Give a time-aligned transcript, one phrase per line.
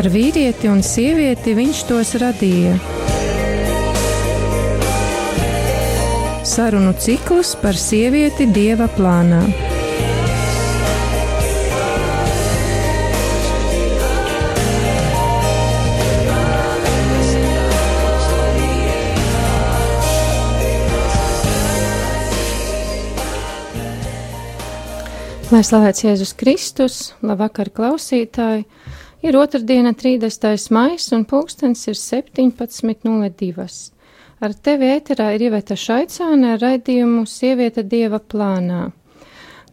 [0.00, 2.70] Par vīrieti un sievieti viņš tos radīja.
[6.48, 9.42] Sarunu cikls par sievieti dieva plānā.
[25.52, 28.64] Lai slavēts Jēzus Kristus, labvakar klausītāji!
[29.20, 30.70] Ir otrdiena, 30.
[30.72, 33.64] maijs, un pulkstenis ir 17.02.
[34.40, 38.86] Ar tevi ēterā ir Iveta Šaicāne ar raidījumu Sieviete Dieva plānā.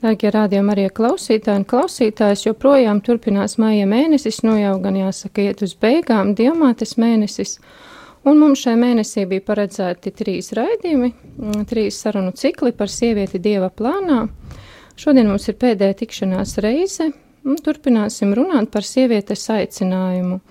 [0.02, 5.64] Dārgie rādījumi arī klausītāji un klausītājs joprojām turpinās maija mēnesis, nu jau gan jāsaka iet
[5.64, 7.56] uz beigām, diamātes mēnesis,
[8.28, 11.14] un mums šai mēnesī bija paredzēti trīs raidījumi,
[11.72, 14.26] trīs sarunu cikli par sievieti Dieva plānā.
[15.00, 17.14] Šodien mums ir pēdējā tikšanās reize,
[17.64, 20.42] turpināsim runāt par sievietes aicinājumu.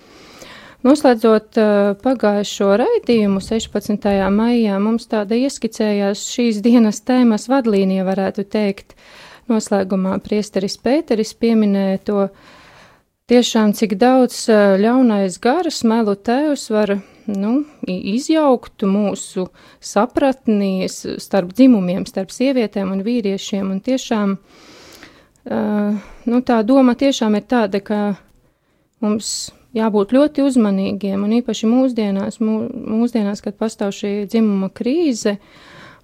[0.85, 4.07] Noslēdzot uh, pagājušo raidījumu 16.
[4.33, 8.95] maijā, mums tāda ieskicējās šīs dienas tēmas vadlīnija, varētu teikt.
[9.47, 12.27] Noslēgumā priesteris Pēteris pieminēja to
[13.31, 16.95] tiešām, cik daudz uh, ļaunais garas melu tēvs var
[17.27, 17.53] nu,
[17.87, 19.49] izjaukt mūsu
[19.83, 23.73] sapratnīs starp dzimumiem, starp sievietēm un vīriešiem.
[23.73, 24.66] Un tiešām uh,
[25.47, 28.01] nu, tā doma tiešām ir tāda, ka
[29.03, 35.37] mums jābūt ļoti uzmanīgiem, un īpaši mūsdienās, mū, mūsdienās kad pastāv šī dzimuma krīze,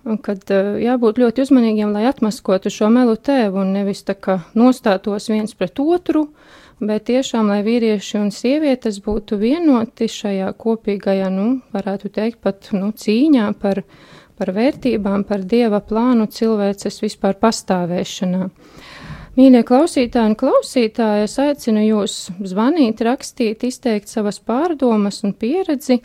[0.03, 5.29] kad uh, jābūt ļoti uzmanīgiem, lai atmaskotu šo melu tēvu un nevis tā kā nostātos
[5.31, 11.47] viens pret otru, uh, bet tiešām, lai vīrieši un sievietes būtu vienoti šajā kopīgajā, nu,
[11.75, 13.83] varētu teikt, pat nu, cīņā par,
[14.39, 18.49] par vērtībām, par dieva plānu cilvēces vispār pastāvēšanā.
[19.33, 26.03] Mīļie klausītāji un klausītāji, es aicinu jūs zvanīt, rakstīt, izteikt savas pārdomas un pieredzi,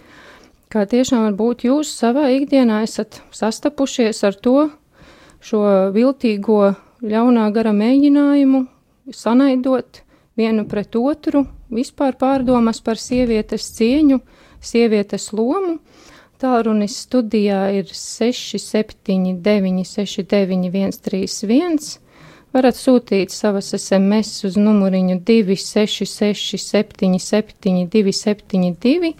[0.73, 4.71] kā tiešām varbūt jūs savā ikdienā esat sastapušies ar to,
[5.45, 5.61] šo
[5.93, 6.73] viltīgo
[7.05, 8.63] ļaunā gara mēģinājumu
[9.13, 10.01] sanaidot,
[10.41, 14.23] vienu pret otru, vispār pārdomas par sievietes cieņu,
[14.65, 15.77] sievietes lomu.
[16.41, 22.08] Tālrunis studijā ir 679, 691, 31.
[22.59, 29.13] Varat sūtīt savas SMS uz numuriņu 266, 77, 272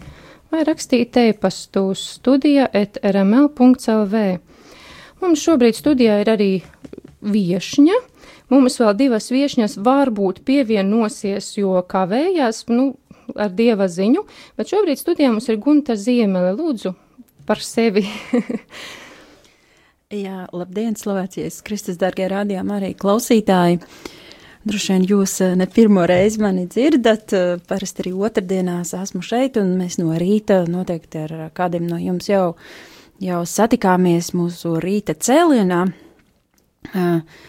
[0.51, 4.23] vai rakstīt e-pastu uz studija etrml.lv.
[5.23, 6.51] Mums šobrīd studijā ir arī
[7.23, 7.95] viešņa,
[8.49, 12.95] Mums vēl divas viešņas varbūt pievienosies, jo kavējās, nu,
[13.37, 14.23] ar dieva ziņu,
[14.57, 16.55] bet šobrīd studijā mums ir Gunta Ziemele.
[16.57, 16.95] Lūdzu,
[17.45, 18.07] par sevi.
[20.09, 23.77] Jā, labdien, slavēties, Kristus, dārgie rādījām arī klausītāji.
[24.65, 29.59] Droši vien jūs eh, ne pirmo reizi mani dzirdat, eh, parasti arī otrdienās esmu šeit,
[29.61, 32.55] un mēs no rīta noteikti ar kādiem no jums jau,
[33.21, 35.85] jau satikāmies mūsu rīta cēlienā.
[36.89, 37.45] Uh,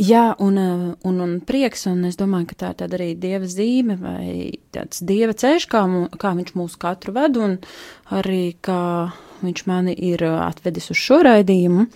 [0.00, 3.46] Jā, un, eh, un, un prieks, un es domāju, ka tā ir tāda arī dieva
[3.46, 5.82] zīme vai tāds dieva ceļš, kā,
[6.18, 7.58] kā viņš mūs katru ved, un
[8.10, 9.12] arī kā
[9.46, 11.88] viņš mani ir atvedis uz šo raidījumu.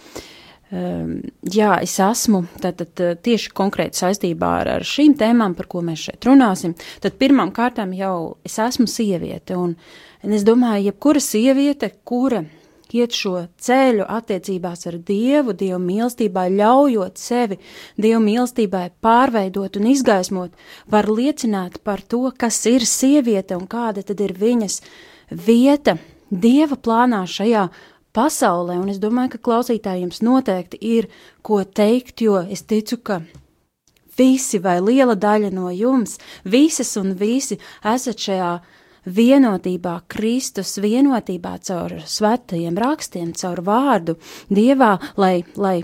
[0.67, 6.09] Um, jā, es esmu tātad tieši konkrēti saistībā ar, ar šīm tēmām, par ko mēs
[6.09, 6.75] šeit runāsim.
[7.05, 9.77] Tad pirmām kārtām jau es esmu sieviete, un,
[10.27, 12.43] un es domāju, jebkura sieviete, kura
[12.95, 17.59] iet šo ceļu attiecībās ar Dievu, Dievu mīlestībā, ļaujot sevi
[17.99, 20.55] Dievu mīlestībai pārveidot un izgaismot,
[20.91, 24.81] var liecināt par to, kas ir sieviete un kāda tad ir viņas
[25.31, 25.97] vieta
[26.31, 27.69] Dieva plānā šajā
[28.17, 31.11] pasaulē, un es domāju, ka klausītājiem noteikti ir
[31.43, 33.21] ko teikt, jo es ticu, ka
[34.17, 38.53] visi vai liela daļa no jums, visas un visi esat šajā
[39.07, 44.17] vienotībā, Kristus vienotībā caur svētajiem rakstiem, caur vārdu
[44.51, 45.79] Dievā, lai, lai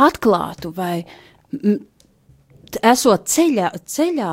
[0.00, 1.04] atklātu vai
[2.80, 4.32] esot ceļā, ceļā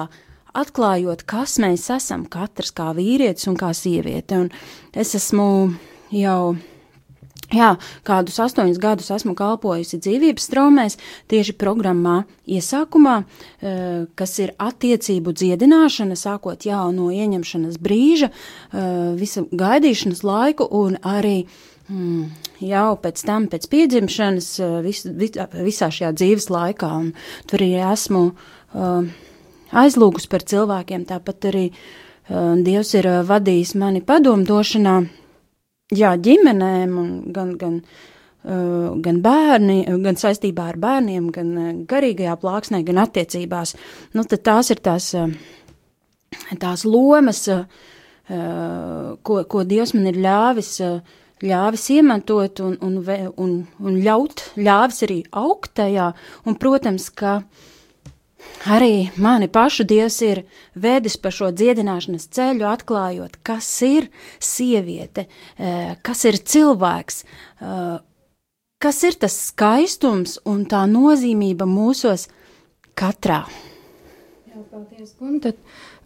[0.53, 4.45] atklājot, kas mēs esam, katrs kā vīrietis un kā sieviete.
[4.45, 4.49] Un
[4.93, 5.47] es esmu
[6.13, 6.55] jau
[7.47, 10.97] Jā, kādus astoņus gadus esmu kalpojusi dzīvības straumēs,
[11.31, 19.47] tieši programmā iesākumā, eh, kas ir attiecību dziedināšana, sākot jau no ieņemšanas brīža, eh, visu
[19.47, 21.47] gaidīšanas laiku un arī
[21.89, 22.25] mm,
[22.59, 26.91] jau pēc tam, pēc piedzimšanas, eh, vis, vis, visā šajā dzīves laikā.
[26.99, 27.13] Un
[27.47, 28.33] tur arī esmu
[28.75, 29.07] uh,
[29.71, 34.97] aizlūgus par cilvēkiem, tāpat arī uh, Dievs ir vadījis mani padomdošanā.
[35.95, 36.97] Jā, ģimenēm,
[37.35, 43.77] gan, gan, uh, gan bērni, gan saistībā ar bērniem, gan uh, garīgajā plāksnē, gan attiecībās.
[44.15, 45.31] Nu, tad tās ir tās uh,
[46.59, 47.47] tās lomas,
[48.27, 50.73] ko, ko Dievs man ir ļāvis,
[51.47, 52.97] ļāvis iemantot un, un,
[53.37, 56.11] un, un ļaut, ļāvis arī augt tajā,
[56.45, 57.39] un, protams, ka
[58.67, 60.43] arī mani pašu Dievs ir
[60.75, 64.09] vedis pa šo dziedināšanas ceļu, atklājot, kas ir
[64.39, 65.27] sieviete,
[66.03, 67.23] kas ir cilvēks,
[68.83, 72.27] kas ir tas skaistums un tā nozīmība mūsos
[72.97, 73.43] katrā.
[74.47, 75.53] Jā, paldies, Gunta.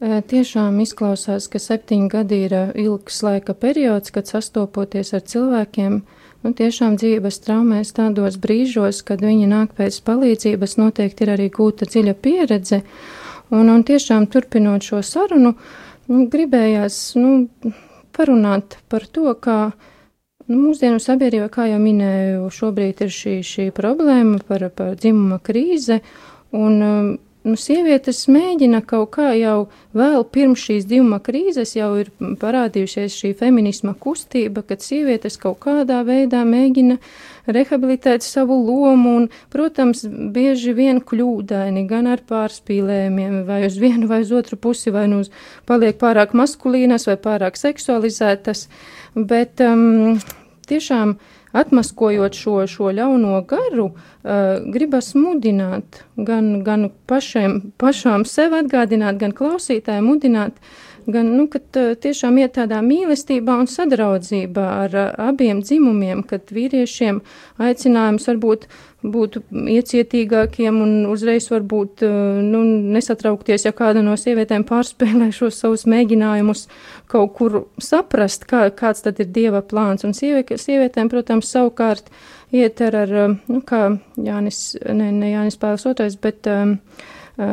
[0.02, 6.02] Tiešām izklausās, ka septiņi gadi ir ilgs laika periods, kad sastopoties ar cilvēkiem,
[6.46, 11.88] nu, tiešām dzīves traumēs tādos brīžos, kad viņi nāk pēc palīdzības, noteikti ir arī gūta
[11.90, 12.82] dziļa pieredze.
[13.52, 15.56] Un, un tiešām turpinot šo sarunu,
[16.08, 17.34] nu, gribējās nu,
[18.16, 19.58] parunāt par to, kā
[20.48, 26.00] nu, mūsdienu sabiedrībā, kā jau minēju, šobrīd ir šī, šī problēma par, par dzimuma krīze.
[26.56, 26.80] Un,
[27.48, 29.68] nu, sievietes mēģina kaut kā jau
[29.98, 32.12] vēl pirms šīs divuma krīzes jau ir
[32.42, 37.00] parādījušies šī feminisma kustība, kad sievietes kaut kādā veidā mēģina
[37.52, 44.22] rehabilitēt savu lomu un, protams, bieži vien kļūdaini gan ar pārspīlējumiem vai uz vienu vai
[44.26, 45.32] uz otru pusi, vai nu uz
[45.70, 48.68] paliek pārāk maskulīnas vai pārāk seksualizētas,
[49.16, 50.20] bet um,
[50.70, 51.18] tiešām
[51.58, 59.36] atmaskojot šo, šo ļauno garu, uh, gribas mudināt, gan, gan pašiem, pašām sev atgādināt, gan
[59.36, 60.58] klausītājiem mudināt,
[61.08, 64.98] gan, nu, kad tiešām iet tādā mīlestībā un sadraudzībā ar
[65.32, 67.22] abiem dzimumiem, kad vīriešiem
[67.62, 68.70] aicinājums varbūt
[69.02, 72.62] būt iecietīgākiem un uzreiz varbūt nu,
[72.96, 76.68] nesatraukties, ja kāda no sievietēm pārspēlē šos savus mēģinājumus
[77.12, 80.06] kaut kur saprast, kā, kāds tad ir dieva plāns.
[80.08, 82.12] Un sieviet, sievietēm, protams, savukārt
[82.54, 83.16] iet ar, ar
[83.48, 83.88] nu, kā
[84.22, 86.78] Jānis, ne, ne Jānis Pāvils otrais, bet um,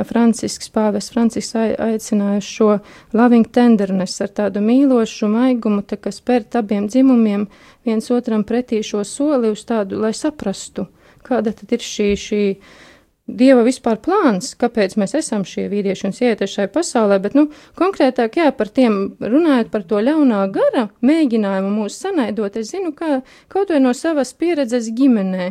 [0.08, 2.68] Francisks Pāvests Francisks aicināja šo
[3.16, 7.48] loving tenderness ar tādu mīlošu maigumu, tā kas pērt abiem dzimumiem
[7.86, 10.88] viens otram pretī šo soli uz tādu, lai saprastu
[11.28, 12.42] kāda tad ir šī, šī
[13.28, 18.38] Dieva vispār plāns, kāpēc mēs esam šie vīrieši un sievietes šai pasaulē, bet, nu, konkrētāk,
[18.40, 23.18] jā, par tiem runājot par to ļaunā gara mēģinājumu mūs sanaidot, es zinu, kā
[23.52, 25.50] kaut vai no savas pieredzes ģimenē.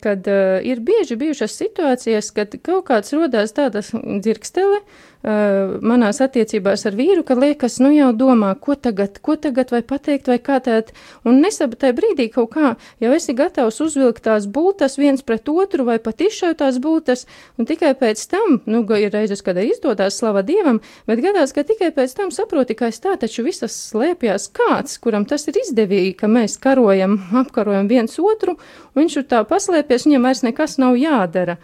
[0.00, 4.80] Kad uh, ir bieži bijušas situācijas, kad kaut kāds rodās tādas dzirkstele
[5.24, 9.80] uh, manās attiecībās ar vīru, ka liekas, nu jau domā, ko tagad, ko tagad vai
[9.86, 10.92] pateikt vai kā tēt,
[11.24, 15.86] un nesaba tajā brīdī kaut kā, jau esi gatavs uzvilkt tās bultas viens pret otru
[15.88, 17.26] vai pat izšaut tās bultas,
[17.58, 21.90] un tikai pēc tam, nu, ir reizes, kad izdodas slava Dievam, bet gadās, ka tikai
[21.96, 26.30] pēc tam saproti, ka aiz tā taču visas slēpjas kāds, kuram tas ir izdevīgi, ka
[26.30, 28.58] mēs karojam, apkarojam viens otru,
[28.94, 31.58] un viņš ir tā paslēpties, viņam vairs nekas nav jādara.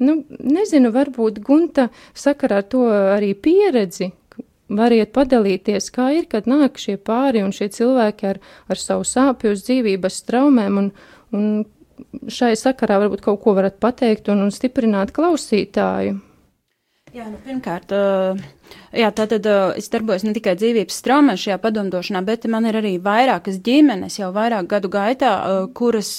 [0.00, 4.10] Nu, nezinu, varbūt Gunta sakarā ar to arī pieredzi,
[4.70, 9.54] variet padalīties, kā ir, kad nāk šie pāri un šie cilvēki ar, ar savu sāpju
[9.56, 10.90] uz dzīvības traumēm, un,
[11.36, 16.20] un šai sakarā varbūt kaut ko varat pateikt un, un stiprināt klausītāju.
[17.10, 17.90] Jā, nu, pirmkārt,
[18.94, 23.56] jā, tātad es darbojos ne tikai dzīvības traumā šajā padomdošanā, bet man ir arī vairākas
[23.66, 25.32] ģimenes jau vairāk gadu gaitā,
[25.74, 26.10] kuras,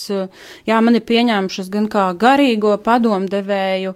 [0.68, 3.94] jā, man ir pieņēmušas gan kā garīgo padomdevēju,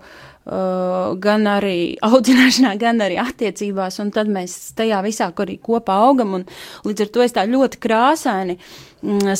[1.26, 6.46] gan arī audzināšanā, gan arī attiecībās, un tad mēs tajā visā arī kopā augam, un
[6.88, 8.56] līdz ar to es tā ļoti krāsaini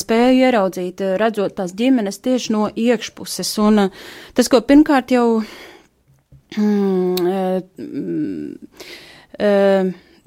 [0.02, 3.86] spēju ieraudzīt, redzot tās ģimenes tieši no iekšpuses, un
[4.36, 5.46] tas, ko pirmkārt jau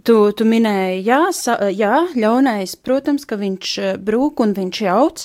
[0.09, 3.73] Tu, tu minēji, jā, sa, jā, ļaunais, protams, ka viņš
[4.07, 5.25] brūk un viņš jauc,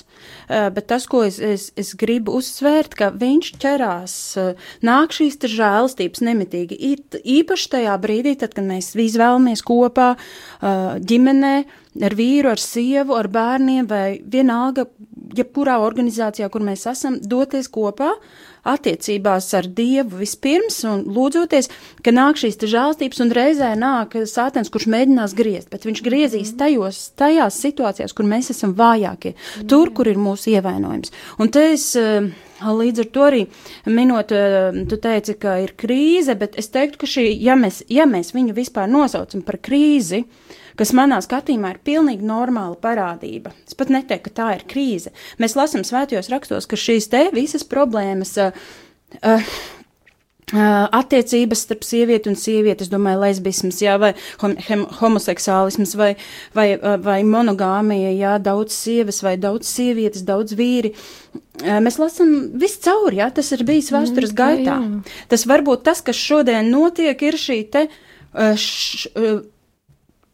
[0.49, 4.15] bet tas, ko es, es, es gribu uzsvērt, ka viņš ķerās,
[4.83, 6.79] nāk šīs te žēlastības nemitīgi,
[7.37, 10.15] īpaši tajā brīdī, tad, kad mēs izvēlamies kopā
[10.59, 11.55] ģimenē,
[12.03, 14.87] ar vīru, ar sievu, ar bērniem vai vienalga,
[15.37, 18.15] jebkurā organizācijā, kur mēs esam, doties kopā,
[18.63, 21.69] attiecībās ar Dievu vispirms un lūdzoties,
[22.03, 26.59] ka nāk šīs žēlstības un reizē nāk sātens, kurš mēģinās griezt, bet viņš griezīs mhm.
[26.61, 29.35] tajos, tajās situācijās, kur mēs esam vājākie,
[29.69, 31.13] tur, kur ir mūsu ievainojums.
[31.43, 32.31] Un te es eh,
[32.63, 33.43] līdz ar to arī
[33.91, 38.07] minot, eh, tu teici, ka ir krīze, bet es teiktu, ka šī, ja mēs, ja
[38.09, 43.53] mēs viņu vispār nosaucam par krīzi, uh, kas manā skatījumā ir pilnīgi normāla parādība.
[43.67, 45.13] Es pat neteiktu, ka tā ir krīze.
[45.41, 48.35] Mēs lasām svētajos rakstos, ka šīs te visas problēmas.
[48.41, 48.51] Uh,
[49.23, 49.47] uh,
[50.51, 54.55] attiecības starp sievieti un sievieti, es domāju, lesbisms, jā, vai hom
[54.99, 56.11] homoseksuālisms, vai,
[56.57, 56.67] vai,
[57.01, 60.93] vai monogāmija, jā, daudz sievas vai daudz sievietes, daudz vīri.
[61.63, 64.77] Mēs lasām viscaur, jā, tas ir bijis vēstures mm, gaitā.
[64.81, 65.17] Jā.
[65.31, 69.13] Tas varbūt tas, kas šodien notiek, ir šī te uh, š,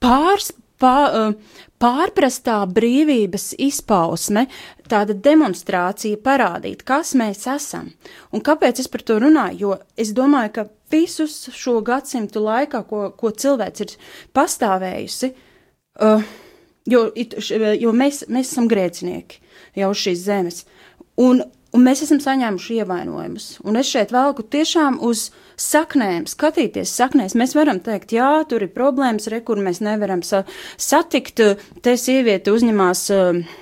[0.03, 0.51] pārs,
[0.81, 1.33] pā,
[1.79, 4.47] pārprastā brīvības izpausme,
[4.89, 7.91] tāda demonstrācija parādīt, kas mēs esam.
[8.33, 9.59] Un kāpēc es par to runāju?
[9.59, 13.95] Jo es domāju, ka visus šo gadsimtu laikā, ko, ko cilvēks ir
[14.35, 15.31] pastāvējusi,
[16.01, 16.25] uh,
[16.89, 19.41] jo, jo mēs, mēs esam grēcinieki
[19.79, 20.63] jau šīs zemes.
[21.19, 21.43] Un,
[21.75, 23.47] un mēs esam saņēmuši ievainojumus.
[23.67, 27.37] Un es šeit velku tiešām uz saknēm, skatīties saknēs.
[27.39, 30.45] Mēs varam teikt, jā, tur ir problēmas, re, kur mēs nevaram sa
[30.77, 31.43] satikt.
[31.83, 33.07] Te sieviete uzņemās.
[33.15, 33.57] Uh,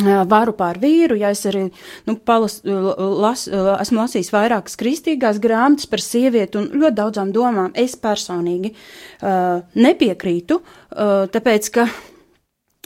[0.00, 1.66] varu pār vīru, ja es arī
[2.06, 7.74] nu, palas, las, esmu lasījis vairākas kristīgās grāmatas par sievieti un ļoti daudzām domām.
[7.76, 11.86] Es personīgi uh, nepiekrītu, uh, tāpēc ka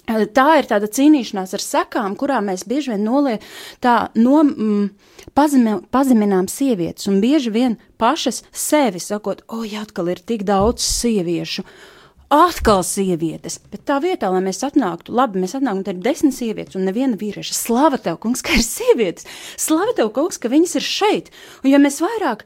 [0.07, 3.37] tā ir tāda cīnīšanās ar sekām, kurā mēs bieži vien nolie,
[3.83, 4.89] tā no, mm,
[5.35, 10.85] pazemi, pazeminām sievietes un bieži vien pašas sevi sakot, o, ja atkal ir tik daudz
[10.87, 11.67] sieviešu.
[12.27, 16.75] Atkal sievietes, bet tā vietā, lai mēs atnāktu, labi, mēs atnākam, tad ir desmit sievietes
[16.75, 17.55] un neviena vīrieša.
[17.55, 19.29] Slava tev, kungs, ka ir sievietes!
[19.55, 21.31] Slava tev, kungs, ka viņas ir šeit!
[21.63, 22.43] Un ja mēs vairāk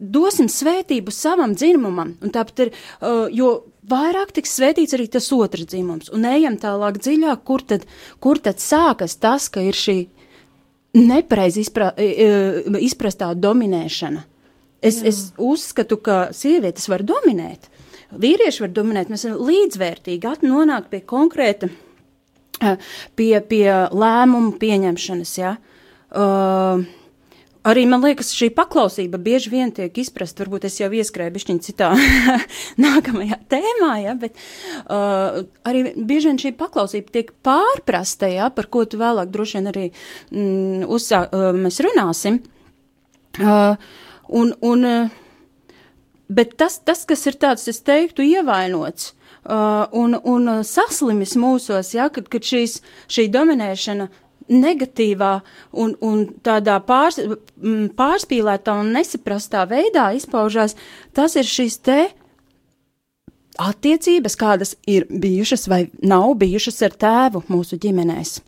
[0.00, 2.72] dosim svētību savam dzimumam, un tāpat ir,
[3.04, 3.52] uh, jo
[3.90, 7.86] vairāk tiks svētīts arī tas otrs dzimums, un ejam tālāk dziļāk, kur tad,
[8.22, 9.98] kur tad sākas tas, ka ir šī
[10.96, 11.92] nepareizi izpra,
[12.80, 14.24] izprastā dominēšana.
[14.80, 15.10] Es, Jā.
[15.10, 17.68] es uzskatu, ka sievietes var dominēt,
[18.16, 21.68] vīrieši var dominēt, mēs varam līdzvērtīgi nonākt pie konkrēta,
[23.18, 25.34] pie, pie lēmumu pieņemšanas.
[25.38, 25.56] Ja?
[26.10, 26.86] Uh,
[27.60, 30.40] Arī man liekas, šī paklausība bieži vien tiek izprasta.
[30.40, 31.90] Varbūt es jau ieskrēju bišķiņu citā
[32.84, 34.38] nākamajā tēmā, ja, bet
[34.86, 39.68] uh, arī bieži vien šī paklausība tiek pārprasta, ja, par ko tu vēlāk droši vien
[39.72, 42.40] arī mm, uzsā, uh, mēs runāsim.
[43.36, 43.76] Uh,
[44.40, 45.76] un, un, uh,
[46.32, 49.12] bet tas, tas, kas ir tāds, es teiktu, ievainots.
[49.40, 52.80] Uh, un, un saslimis mūsos, ja, kad, kad šīs,
[53.12, 54.08] šī dominēšana
[54.50, 55.32] negatīvā
[55.78, 57.20] un, un tādā pārs,
[57.96, 60.76] pārspīlētā un nesaprastā veidā izpaužās,
[61.14, 62.00] tas ir šis te
[63.60, 68.38] attiecības, kādas ir bijušas vai nav bijušas ar tēvu mūsu ģimenēs.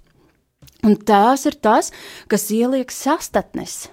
[0.83, 1.93] Un tās ir tas,
[2.31, 3.87] kas ieliek sastatnes.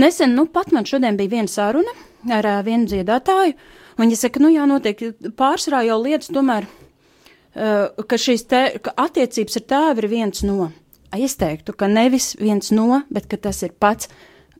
[0.00, 1.92] Nesen, nu, pat man šodien bija viena saruna
[2.34, 3.54] ar uh, vienu dziedātāju,
[3.94, 5.04] un viņa saka, nu, jā, notiek
[5.38, 10.72] pārsvarā jau lietas tomēr, uh, ka šīs te, ka attiecības ar tēvu ir viens no
[11.20, 14.08] es teiktu, ka nevis viens no, bet ka tas ir pats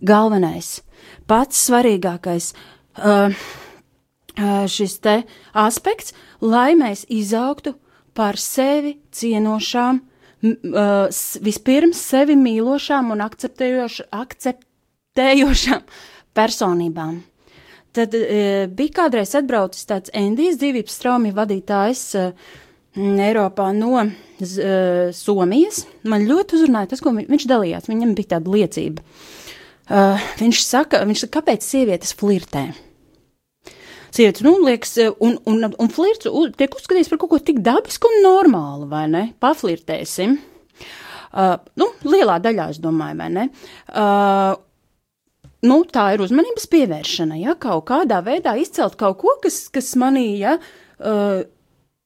[0.04, 0.80] galvenais,
[1.30, 3.30] pats svarīgākais uh,
[4.38, 5.20] uh, šis te
[5.52, 7.74] aspekts, lai mēs izaugtu
[8.14, 15.86] par sevi cienošām, uh, vispirms sevi mīlošām un akceptējoš, akceptējošām
[16.36, 17.22] personībām.
[17.94, 22.04] Tad uh, bija kādreiz atbraucis tāds Endijas dzīvības traumju vadītājs
[22.94, 24.12] Eiropā no uh,
[25.14, 25.84] Somijas.
[26.06, 27.90] Man ļoti uzrunāja tas, ko viņš dalījās.
[27.90, 29.04] Viņam bija tāda liecība.
[29.84, 32.68] Uh, viņš saka, viņš saka, kāpēc sievietes flirtē?
[34.14, 38.20] Sievietes, nu, liekas, un, un, un flirts tiek uzskatīts par kaut ko tik dabisku un
[38.22, 39.24] normālu, vai ne?
[39.42, 40.38] Paflirtēsim.
[41.34, 43.48] Uh, nu, lielā daļā, es domāju, vai ne?
[43.90, 44.54] Uh,
[45.66, 50.28] nu, tā ir uzmanības pievēršana, ja kaut kādā veidā izcelt kaut ko, kas, kas manī,
[50.44, 51.42] ja, uh,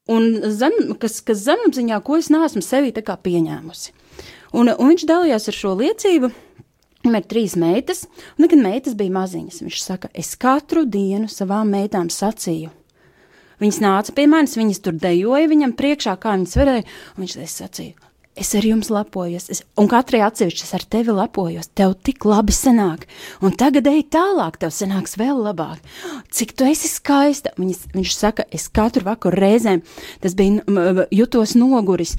[0.08, 3.94] un zem, kas, kas zemapziņā, ko es neesmu sevī tā kā pieņēmusi.
[4.56, 6.32] Un, un viņš dalījās ar šo liecību.
[7.04, 8.02] Viņam ir trīs meitas,
[8.36, 12.72] un kad meitas bija maziņas, viņš saka, es katru dienu savām meitām sacīju.
[13.62, 16.84] Viņas nāca pie manis, viņas tur dejoja viņam priekšā, kā viņas varēja,
[17.14, 18.07] un viņš sacīja,
[18.40, 22.54] es ar jums lepojos, es, un katrai atsevišķi es ar tevi lepojos, tev tik labi
[22.54, 23.06] sanāk,
[23.44, 25.82] un tagad ej tālāk, tev sanāks vēl labāk.
[26.34, 27.54] Cik tu esi skaista?
[27.58, 29.82] Viņas, viņš saka, es katru vakaru reizēm,
[30.22, 32.16] tas bija jutos noguris,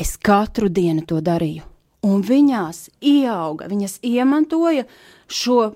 [0.00, 1.64] es katru dienu to darīju.
[2.04, 4.84] Un viņās ieauga, viņas iemantoja
[5.30, 5.72] šo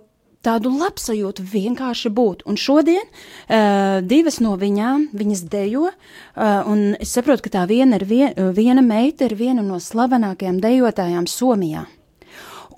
[0.47, 2.45] tādu labsajūtu vienkārši būt.
[2.49, 7.99] Un šodien uh, divas no viņām, viņas dejo, uh, un es saprotu, ka tā viena,
[7.99, 11.87] ir vien, viena meita ir viena no slavenākajām dejotājām Somijā.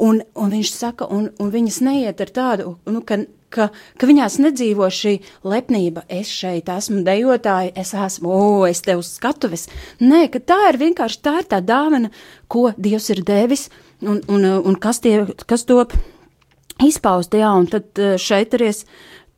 [0.00, 3.18] Un, un viņš saka, un, un viņas neiet ar tādu, nu, ka,
[3.52, 3.66] ka,
[4.00, 9.10] ka viņās nedzīvo šī lepnība, es šeit esmu dejotāja, es esmu, o, es te uz
[9.18, 9.66] skatuves.
[10.00, 12.08] Nē, ka tā ir vienkārši tā ir tā dāvana,
[12.48, 13.68] ko Dievs ir devis,
[14.00, 15.92] un, un, un kas, tie, kas top
[16.86, 18.84] izpaust, jā, un tad eh, šeit arī es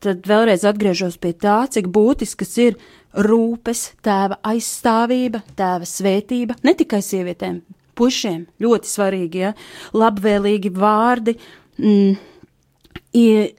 [0.02, 2.78] tad vēlreiz atgriežos pie tā, cik būtisks ir
[3.12, 7.60] rūpes, tēva aizstāvība, tēva svētība, ne tikai sievietēm,
[7.98, 9.52] pušiem ļoti svarīgi, ja,
[9.94, 11.36] labvēlīgi vārdi,
[11.78, 12.14] mm,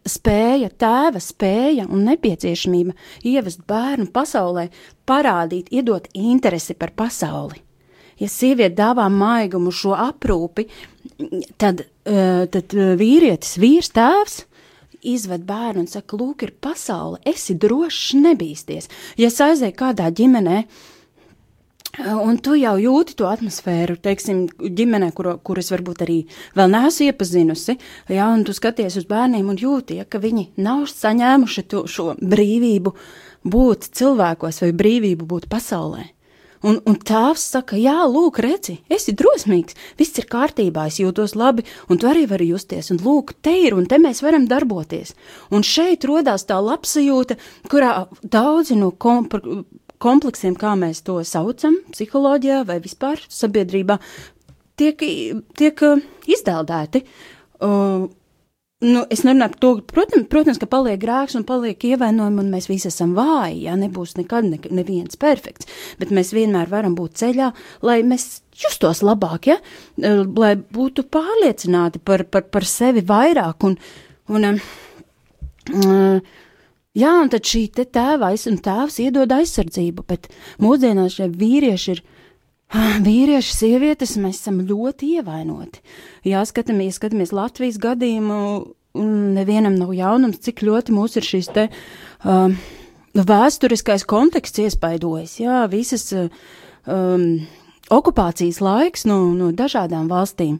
[0.09, 2.95] spēja, tēva spēja un nepieciešamība
[3.29, 4.67] ievest bērnu pasaulē,
[5.07, 7.61] parādīt, iedot interesi par pasauli.
[8.21, 10.67] Ja sieviete dāvā maigumu šo aprūpi,
[11.61, 14.43] tad, uh, tad vīrietis, vīrs, tēvs
[15.03, 18.87] izved bērnu un saka, lūk, ir pasaule, esi drošs, nebīsties.
[19.19, 20.93] Ja es aizēju kādā ģimenē, uh,
[22.01, 26.15] Un tu jau jūti to atmosfēru, teiksim, ģimenē, kur, kuras varbūt arī
[26.57, 27.75] vēl neesmu iepazinusi.
[28.09, 32.15] Jā, un tu skaties uz bērniem un jūti, ja, ka viņi nav saņēmuši to, šo
[32.17, 32.95] brīvību
[33.45, 36.07] būt cilvēkos vai brīvību būt pasaulē.
[36.63, 41.65] Un, un tēvs saka, jā, lūk, redzi, esi drosmīgs, viss ir kārtībā, es jūtos labi,
[41.91, 45.11] un tu arī vari justies, un lūk, te ir, un te mēs varam darboties.
[45.51, 47.35] Un šeit rodās tā labsajūta,
[47.71, 53.99] kurā daudzi no kompleksiem, kā mēs to saucam, psiholoģijā vai vispār sabiedrībā,
[54.79, 55.03] tiek,
[55.59, 55.87] tiek
[56.31, 57.03] izdeldēti.
[57.63, 58.07] Uh,
[58.83, 62.69] nu, es nerunāju par to, protams, protams, ka paliek grēks un paliek ievainojumi, un mēs
[62.71, 63.63] visi esam vāji.
[63.67, 65.69] Ja nebūs nekad ne, neviens perfekts,
[66.01, 67.49] bet mēs vienmēr varam būt ceļā,
[67.87, 69.57] lai mēs justos labāk, ja?
[69.97, 73.67] Uh, lai būtu pārliecināti par, par, par sevi vairāk.
[73.69, 73.77] Un,
[74.33, 74.49] un,
[75.73, 76.39] uh,
[76.93, 80.27] Jā, un tad šī tēva un tēvs iedod aizsardzību, bet
[80.61, 82.03] mūsdienās šie vīrieši ir.
[82.73, 85.81] Vīrieši, sievietes, mēs esam ļoti ievainoti.
[86.25, 88.37] Jā, skatāmies, skatāmies Latvijas gadījumu,
[88.97, 91.67] un nevienam nav jaunums, cik ļoti mūs ir šīs te
[92.25, 92.55] um,
[93.13, 95.35] vēsturiskais konteksts iespaidojis.
[95.43, 97.27] Jā, visas um,
[97.93, 100.57] okupācijas laiks no, no dažādām valstīm.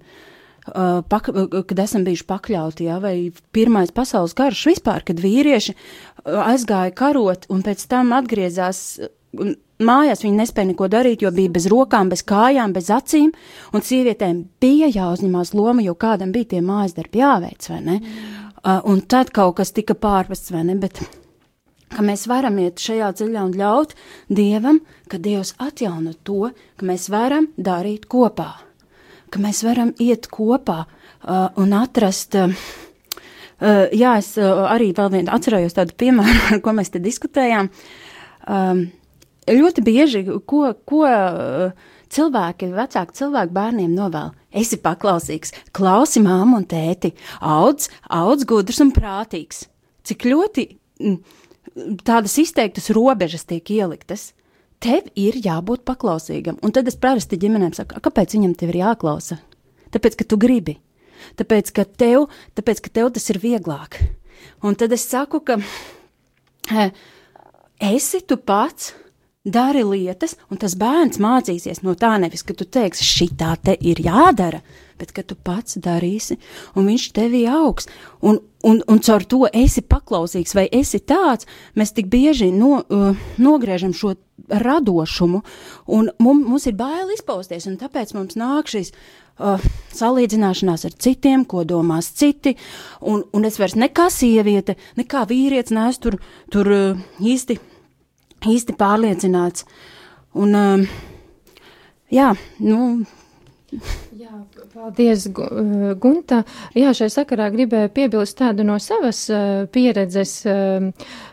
[0.63, 1.27] Uh, pak,
[1.67, 7.49] kad esam bijuši pakļauti, ja, vai Pirmais pasaules karš vispār, kad vīrieši uh, aizgāja karot
[7.51, 9.01] un pēc tam atgriezās
[9.85, 13.31] mājās, viņi nespēja neko darīt, jo bija bez rokām, bez kājām, bez acīm,
[13.73, 17.99] un sievietēm bija jāuzņemās loma, jo kādam bija tie mājas darbi jāveic, vai ne?
[18.63, 21.03] Uh, un tad kaut kas tika pārvests, vai ne, bet
[21.93, 23.97] ka mēs varam iet šajā ceļā un ļaut
[24.31, 24.79] Dievam,
[25.11, 28.53] ka Dievs atjauno to, ka mēs varam darīt kopā
[29.33, 32.37] ka mēs varam iet kopā uh, un atrast.
[32.37, 32.53] Uh,
[33.59, 37.71] uh, jā, es uh, arī vēl vienu atcerējos tādu piemēru, ar ko mēs te diskutējām.
[38.43, 38.85] Um,
[39.49, 44.33] ļoti bieži, ko, ko uh, cilvēki, vecāki cilvēki bērniem novēl.
[44.53, 49.65] Esi paklausīgs, klausi māmu un tēti, audz, audz gudrs un prātīgs.
[50.05, 50.67] Cik ļoti
[51.01, 51.19] mm,
[52.05, 54.31] tādas izteiktas robežas tiek ieliktas
[54.83, 56.59] tev ir jābūt paklausīgam.
[56.63, 59.39] Un tad es parasti ģimenēm saku, kāpēc viņam te ir jāklausa?
[59.93, 60.77] Tāpēc, ka tu gribi.
[61.39, 62.27] Tāpēc, ka tev,
[62.57, 64.01] tāpēc, ka tev tas ir vieglāk.
[64.65, 65.59] Un tad es saku, ka
[66.67, 66.89] e,
[67.93, 68.91] esi tu pats,
[69.43, 73.75] dari lietas, un tas bērns mācīsies no tā nevis, ka tu teiksi, šī tā te
[73.75, 74.61] ir jādara,
[74.99, 76.37] bet ka tu pats darīsi,
[76.79, 77.89] un viņš tevi augs.
[78.23, 83.25] Un, un, un caur to esi paklausīgs vai esi tāds, mēs tik bieži no, uh,
[83.35, 84.15] nogriežam šo
[84.47, 85.43] radošumu,
[85.91, 89.59] un mums, mums ir bail izpausties, un tāpēc mums nāk šīs uh,
[89.91, 92.55] salīdzināšanās ar citiem, ko domās citi,
[93.01, 96.19] un, un es vairs nekā sieviete, nekā vīrietis neesmu tur,
[96.53, 97.59] tur uh, īsti,
[98.49, 99.67] īsti pārliecināts.
[100.33, 100.95] Un, uh,
[102.13, 102.31] jā,
[102.63, 103.03] nu.
[104.13, 104.29] Jā,
[104.73, 106.43] paldies, uh, Gunta.
[106.77, 110.85] Jā, šai sakarā gribēju piebilst tādu no savas uh, pieredzes uh,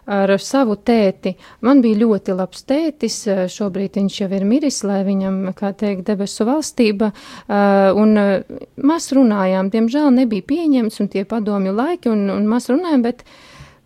[0.09, 1.35] ar savu tēti.
[1.67, 6.07] Man bija ļoti labs tētis, uh, šobrīd viņš jau ir miris, lai viņam, kā teikt,
[6.09, 12.27] debesu valstība, uh, un uh, mēs runājām, diemžēl nebija pieņemts un tie padomju laiki, un,
[12.33, 13.25] un mēs runājām, bet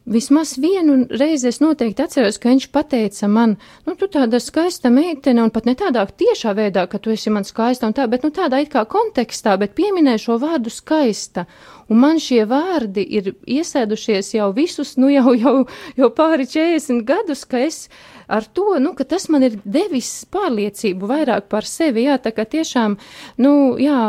[0.05, 3.55] Vismaz vienu reizi es noteikti atceros, ka viņš teica man,
[3.87, 7.45] nu, tu tāda skaista meitene, un pat ne tādā tiešā veidā, ka tu esi man
[7.49, 11.47] skaista un tā, bet nu tādā it kā kontekstā, bet pieminē šo vārdu skaista.
[11.89, 15.57] Un man šie vārdi ir iesēdušies jau visus, nu jau, jau,
[15.97, 17.89] jau pāri 40 gadus, ka es
[18.35, 22.47] ar to, nu, ka tas man ir devis pārliecību vairāk par sevi, jā, tā kā
[22.49, 22.97] tiešām,
[23.45, 24.01] nu, jā,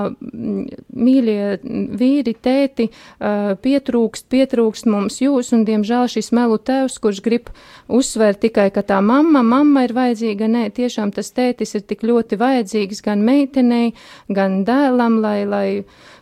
[1.06, 1.38] mīļie
[2.00, 2.90] vīri, tēti,
[3.66, 7.52] pietrūkst, pietrūkst mums jūs, un, diemžēl, šis melu tevs, kurš grib
[7.92, 12.40] uzsvērt tikai, ka tā mamma, mamma ir vajadzīga, nē, tiešām tas tētis ir tik ļoti
[12.42, 13.94] vajadzīgs gan meitenei,
[14.34, 15.68] gan dēlam, lai, lai,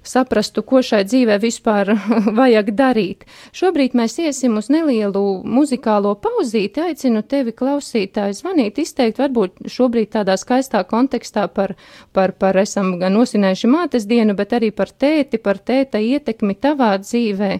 [0.03, 1.93] saprastu, ko šai dzīvē vispār
[2.39, 3.25] vajag darīt.
[3.55, 10.37] Šobrīd mēs iesim uz nelielu muzikālo pauzīti, aicinu tevi klausītāji zvanīt, izteikt varbūt šobrīd tādā
[10.39, 11.75] skaistā kontekstā par,
[12.13, 16.93] par, par esam gan nosinējuši mātes dienu, bet arī par tēti, par tēta ietekmi tavā
[17.01, 17.53] dzīvē.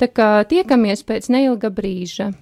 [0.00, 2.32] Tā kā tiekamies pēc neilga brīža.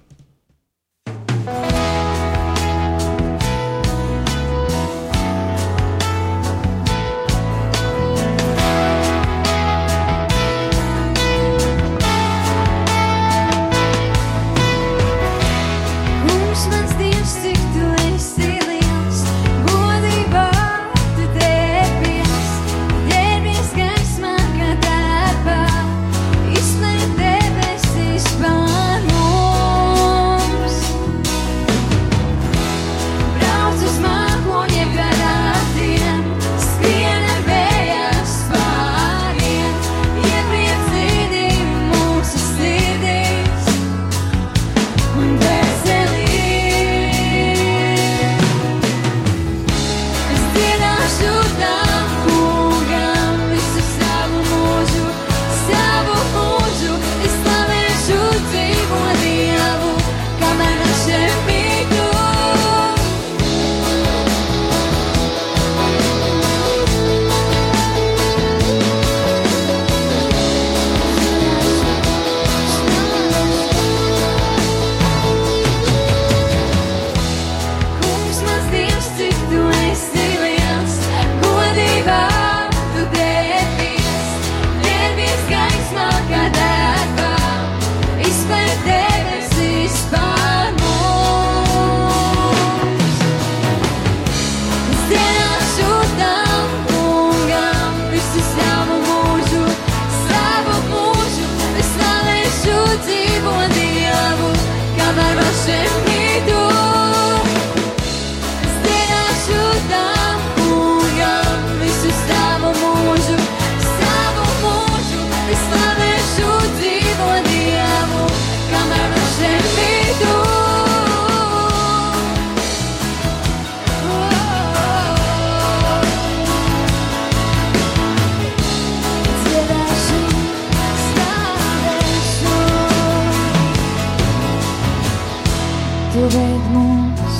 [136.35, 137.35] Ved mūs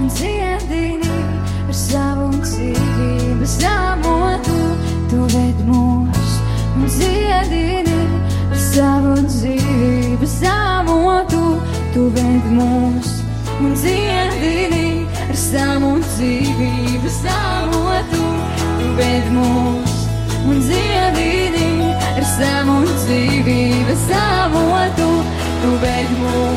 [0.00, 1.16] un dziedini
[1.68, 4.60] ar savu dzīvības avotu,
[5.10, 6.30] tu ved mūs
[6.78, 7.98] un dziedini
[8.48, 11.44] ar savu dzīvības avotu,
[11.92, 13.12] tu ved mūs
[13.60, 14.86] un dziedini
[15.28, 18.24] ar savu dzīvības avotu,
[18.78, 19.98] tu ved mūs
[20.48, 25.10] un dziedini ar savu dzīvības avotu,
[25.64, 26.47] tu ved mūs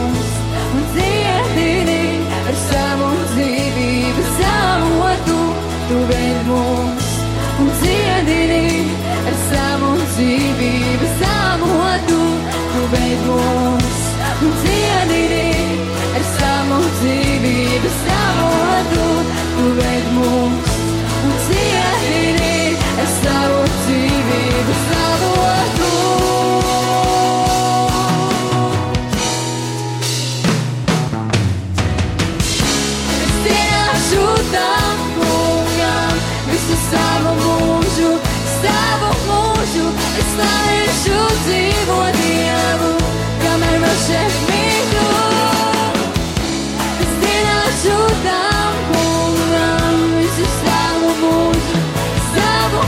[44.12, 45.06] kamēr vēl šeit mītu.
[47.04, 51.82] Es zināšu tam kungam visu savu mūžu,
[52.36, 52.86] savu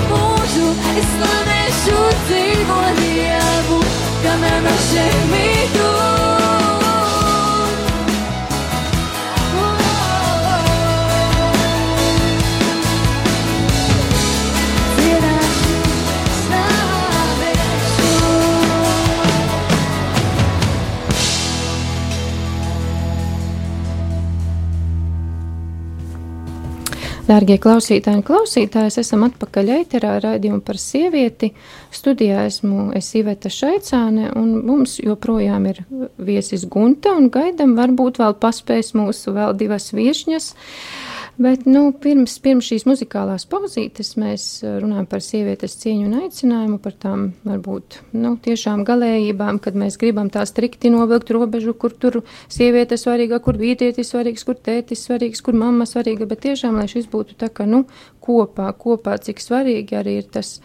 [27.34, 31.50] Dārgie klausītāji un klausītājas, esam atpakaļ ēterā raidījumu par sievieti.
[31.94, 35.80] Studijā esmu es Iveta Šaicāne, un mums joprojām ir
[36.22, 40.52] viesis Gunta, un gaidam varbūt vēl paspēs mūsu vēl divas viešņas.
[41.34, 46.78] Bet, nu, pirms, pirms šīs muzikālās pauzītes mēs eh, runājam par sievietes cieņu un aicinājumu,
[46.84, 52.20] par tām varbūt, nu, tiešām galējībām, kad mēs gribam tā strikti novilkt robežu, kur tur
[52.54, 57.10] sieviete svarīga, kur vīrietis svarīgs, kur tētis svarīgs, kur mamma svarīga, bet tiešām, lai šis
[57.10, 57.88] būtu tā kā, nu,
[58.22, 60.60] kopā, kopā, cik svarīgi arī ir tas,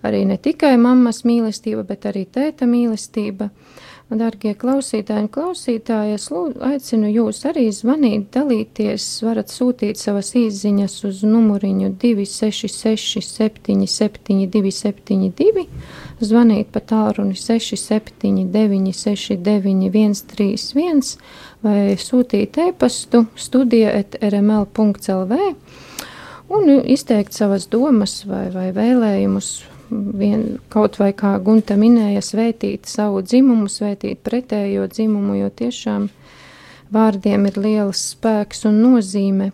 [0.00, 3.50] arī ne tikai mammas mīlestība, bet arī tēta mīlestība.
[4.06, 9.02] Darbie klausītāji un klausītājas, lūdzu, aicinu jūs arī zvanīt, dalīties.
[9.26, 15.66] varat sūtīt savas īsiņas uz numuriņu 266, 77, 272,
[16.22, 21.18] zvanīt pa tālruni 679, 69, 131
[21.66, 25.32] vai sūtīt e-pastu studija.rml.lv
[26.46, 33.22] un izteikt savas domas vai, vai vēlējumus vien, kaut vai kā Gunta minēja, svētīt savu
[33.24, 36.08] dzimumu, svētīt pretējo dzimumu, jo tiešām
[36.92, 39.52] vārdiem ir liels spēks un nozīme.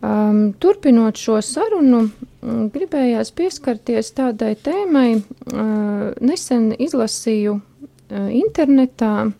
[0.00, 2.06] Um, turpinot šo sarunu,
[2.40, 5.20] mm, gribējās pieskarties tādai tēmai.
[5.20, 9.30] Uh, nesen izlasīju uh, internetā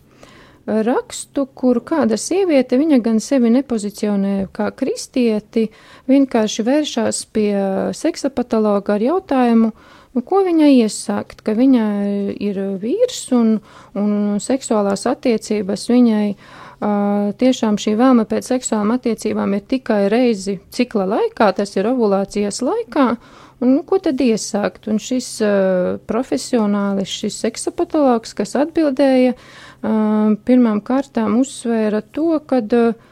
[0.71, 5.65] rakstu, kur kāda sieviete, viņa gan sevi nepozicionē kā kristieti,
[6.07, 7.55] vienkārši vēršās pie
[7.97, 13.53] seksapatologa ar jautājumu, uh, Nu, ko viņai iesākt, ka viņai ir vīrs un,
[13.95, 21.07] un seksuālās attiecības viņai uh, tiešām šī vēlme pēc seksuālām attiecībām ir tikai reizi cikla
[21.13, 23.07] laikā, tas ir ovulācijas laikā,
[23.63, 24.91] un nu, ko tad iesākt?
[24.91, 33.10] Un šis uh, profesionālis, šis seksapatologs, kas atbildēja, uh, pirmām kārtām uzsvēra to, kad uh,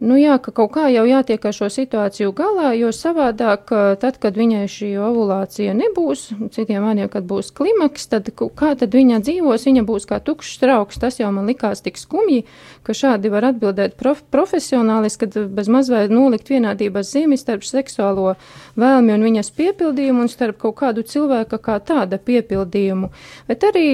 [0.00, 3.68] Nu jā, ka kaut kā jau jātiek ar šo situāciju galā, jo savādāk,
[4.00, 6.22] tad, kad viņai šī ovulācija nebūs,
[6.54, 10.96] citiem vārdiem, kad būs klimaks, tad kā tad viņa dzīvos, viņa būs kā tukšs trauks.
[11.02, 12.46] Tas jau man likās tik skumji,
[12.80, 18.38] ka šādi var atbildēt prof profesionālis, kad bez mazliet nolikt vienādības zīmi starp seksuālo
[18.80, 23.12] vēlmi un viņas piepildījumu un starp kaut kādu cilvēka kā tāda piepildījumu.
[23.52, 23.86] Bet arī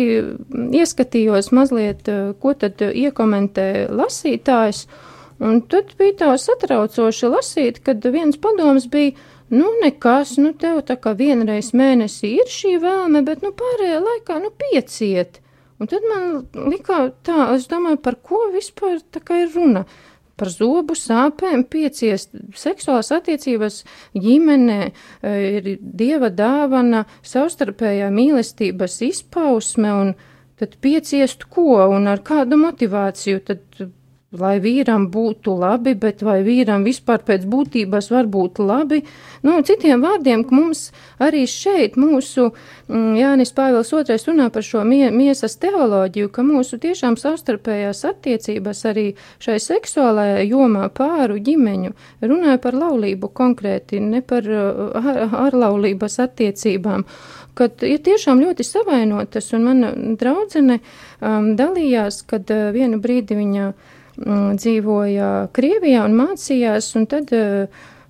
[0.71, 2.07] ieskatījos mazliet,
[2.39, 4.87] ko tad iekomentē lasītājs.
[5.39, 9.13] Un tad bija tā satraucoši lasīt, kad viens padoms bija,
[9.53, 14.39] nu, nekas, nu, tev tā kā vienreiz mēnesī ir šī vēlme, bet, nu, pārējā laikā,
[14.43, 15.43] nu, pieciet.
[15.77, 19.85] Un tad man likā tā, es domāju, par ko vispār tā kā ir runa.
[20.37, 22.27] Par zobu sāpēm, piecies
[22.61, 23.83] seksuālās attiecības
[24.17, 24.81] ģimenē,
[25.25, 30.13] ir dieva dāvana, savstarpējā mīlestības izpausme, un
[30.61, 33.65] tad pieciest ko un ar kādu motivāciju, tad
[34.35, 39.05] lai vīram būtu labi, bet vai vīram vispār pēc būtības var būt labi.
[39.47, 40.91] Nu, citiem vārdiem, mums
[41.23, 46.81] arī šeit mūsu mm, Jānis Pāvils II runā par šo mie, miesas teoloģiju, ka mūsu
[46.83, 49.07] tiešām savstarpējās attiecības arī
[49.39, 51.95] šai seksuālajā jomā pāru ģimeņu
[52.27, 55.11] runāja par laulību konkrēti, ne par uh,
[55.47, 57.07] ārlaulības attiecībām
[57.57, 63.71] kad ir tiešām ļoti savainotas, un mana draudzene um, dalījās, kad uh, vienu brīdi viņa
[63.71, 67.33] mm, dzīvoja Krievijā un mācījās, un tad,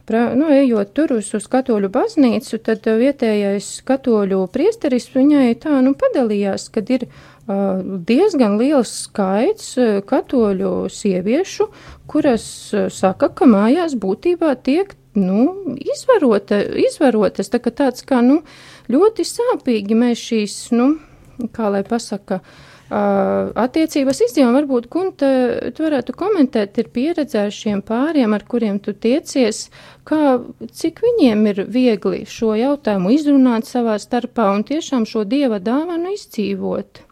[0.07, 5.97] pra, nu, ejot tur uz, uz katoļu baznīcu, tad vietējais katoļu priesteris viņai tā, nu,
[5.99, 7.09] padalījās, kad ir
[7.47, 9.75] diezgan liels skaits
[10.07, 11.69] katoļu sieviešu,
[12.11, 12.47] kuras
[12.95, 18.43] saka, ka mājās būtībā tiek, nu, izvarota, izvarotas, tā kā tāds kā, nu,
[18.91, 20.95] ļoti sāpīgi mēs šīs, nu,
[21.55, 24.55] kā lai pasaka, Uh, attiecības izdzīvām.
[24.61, 25.29] Varbūt, Gunta,
[25.75, 29.67] tu varētu komentēt, ir pieredze ar šiem pāriem, ar kuriem tu tiecies,
[30.07, 30.39] kā,
[30.73, 37.03] cik viņiem ir viegli šo jautājumu izrunāt savā starpā un tiešām šo dieva dāvanu izdzīvot.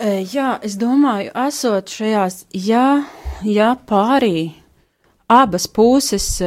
[0.00, 3.02] Jā, es domāju, esot šajās, ja,
[3.44, 4.54] ja pārī
[5.28, 6.38] abas puses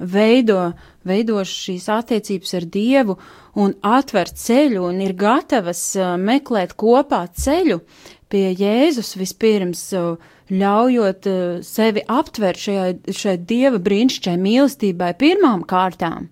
[0.00, 0.72] veido,
[1.06, 7.24] veido šīs attiecības ar Dievu, uh, un atver ceļu un ir gatavas uh, meklēt kopā
[7.34, 7.80] ceļu
[8.30, 12.86] pie Jēzus vispirms, uh, ļaujot uh, sevi aptvert šajā,
[13.16, 16.30] šai Dieva brīnišķai mīlestībai pirmām kārtām.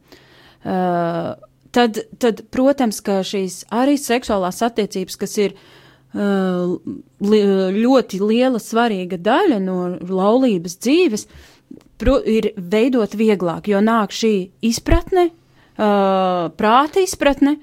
[0.69, 5.55] Tad, tad, protams, ka šīs arī seksuālās attiecības, kas ir
[6.19, 7.39] li,
[7.79, 11.27] ļoti liela svarīga daļa no laulības dzīves,
[12.27, 14.35] ir veidot vieglāk, jo nāk šī
[14.67, 15.29] izpratne,
[15.79, 17.57] uh, prāta izpratne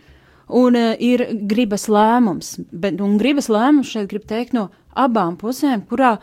[0.50, 2.56] un uh, ir gribas lēmums.
[2.72, 6.16] Bet, un gribas lēmums šeit grib teikt no abām pusēm, kurā,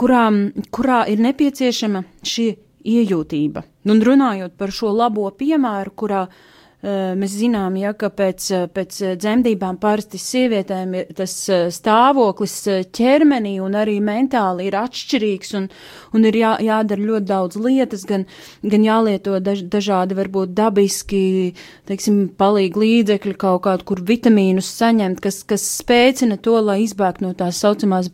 [0.00, 2.48] kurām, kurā ir nepieciešama šī
[2.90, 3.64] iejūtība.
[3.90, 6.46] Un runājot par šo labo piemēru, kurā uh,
[6.82, 12.54] mēs zinām, ja, ka pēc, eh, pēc dzemdībām parasti sievietēm ir tas eh, stāvoklis
[12.96, 15.68] ķermenī un arī mentāli ir atšķirīgs un,
[16.16, 18.24] un ir jā, jādara ļoti daudz lietas, gan,
[18.64, 21.52] gan jālieto daž, dažādi varbūt dabiski,
[21.90, 27.34] teiksim, palīgi līdzekļi kaut kādu, kur vitamīnus saņemt, kas, kas spēcina to, lai izbēgtu no
[27.36, 28.08] tās saucamās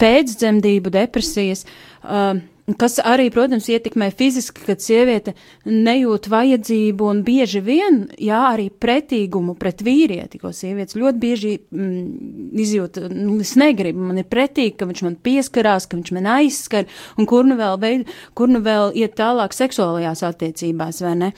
[0.00, 1.66] pēcdzemdību depresijas.
[2.00, 2.40] Uh,
[2.78, 5.32] Kas arī, protams, ietekmē fiziski, kad sieviete
[5.66, 12.52] nejūt vajadzību un bieži vien, jā, arī pretīgumu pret vīrieti, ko sievietes ļoti bieži mm,
[12.62, 16.86] izjūt, nu, es negribu, man ir pretīgi, ka viņš man pieskarās, ka viņš man aizskar,
[17.18, 21.32] un kur nu vēl, veid, kur nu vēl iet tālāk seksuālajās attiecībās, vai ne?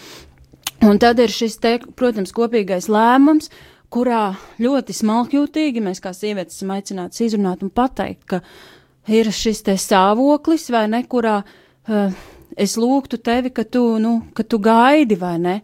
[0.83, 3.53] Un tad ir šis, te, protams, kopīgais lēmums,
[3.93, 4.33] kurā
[4.63, 8.41] ļoti smalkjūtīgi mēs kā sievietes esam aicināts izrunāt un pateikt, ka
[9.11, 12.19] ir šis te stāvoklis, vai ne, kurā uh,
[12.57, 15.57] es lūgtu tevi, ka tu, nu, ka tu gaidi, vai ne,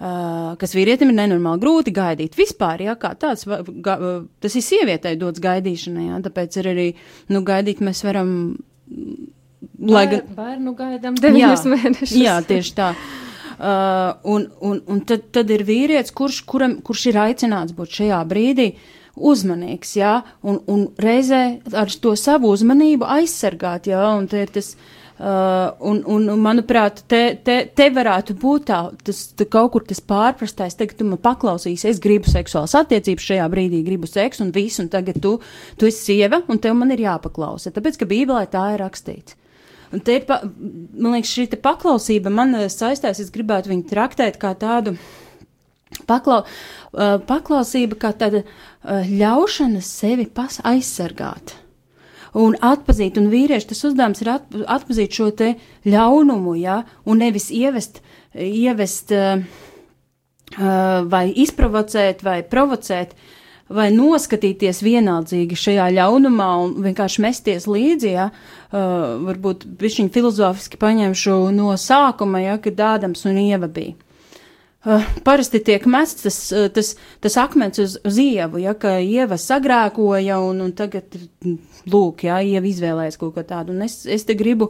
[0.00, 3.46] uh, kas vīrietim ir nenormāli grūti gaidīt vispār, jā, kā tāds,
[3.84, 3.98] ga,
[4.44, 6.88] tas ir sievietei dots gaidīšanai, jā, tāpēc ir arī,
[7.32, 8.32] nu, gaidīt mēs varam,
[9.80, 10.26] lai gan.
[10.36, 12.18] Bērnu gaidām deviņus mēnešus.
[12.20, 12.94] Jā, tieši tā.
[13.54, 18.18] Uh, un un, un tad, tad ir vīrietis, kurš, kuram, kurš ir aicināts būt šajā
[18.26, 21.44] brīdī, uh, uzmanīgs, jā, un, un reizē
[21.76, 24.74] ar to savu uzmanību aizsargāt, jā, un te ir tas.
[25.14, 30.00] Uh, un, un, manuprāt, te, te, te varētu būt tā, tas tā kaut kur tas
[30.02, 34.82] pārprastais, tagad tu man paklausīsi, es gribu seksuālas attiecības šajā brīdī, gribu seksu un visu,
[34.82, 35.36] un tagad tu,
[35.78, 39.38] tu esi sieva, un tev man ir jāpaklausa, tāpēc, ka Bībelē tā ir rakstīts.
[39.94, 44.50] Un te ir, pa, man liekas, šī paklausība man saistās, es gribētu viņu traktēt kā
[44.58, 44.96] tādu
[46.08, 51.56] paklau, uh, paklausība, kā tāda uh, ļaušana sevi aizsargāt.
[52.34, 55.54] Un atpazīt, un vīrieši tas uzdevums ir at, atpazīt šo te
[55.86, 58.02] ļaunumu, ja, un nevis ievest,
[58.34, 59.44] ievest uh,
[61.10, 63.14] vai izprovocēt, vai provocēt,
[63.74, 68.28] vai noskatīties vienaldzīgi šajā ļaunumā un vienkārši mesties līdzi, ja,
[68.70, 73.96] varbūt višķiņ filozofiski paņemšu no sākuma, ja, kad Ādams un Ieva bija.
[74.84, 76.90] Uh, parasti tiek mests tas, uh, tas,
[77.24, 81.16] tas akmens uz, uz ievu, ja, ka ieva sagrēkoja un, un tagad,
[81.88, 83.72] lūk, jā, ieva izvēlējas kaut ko tādu.
[83.72, 84.68] Un es, es te gribu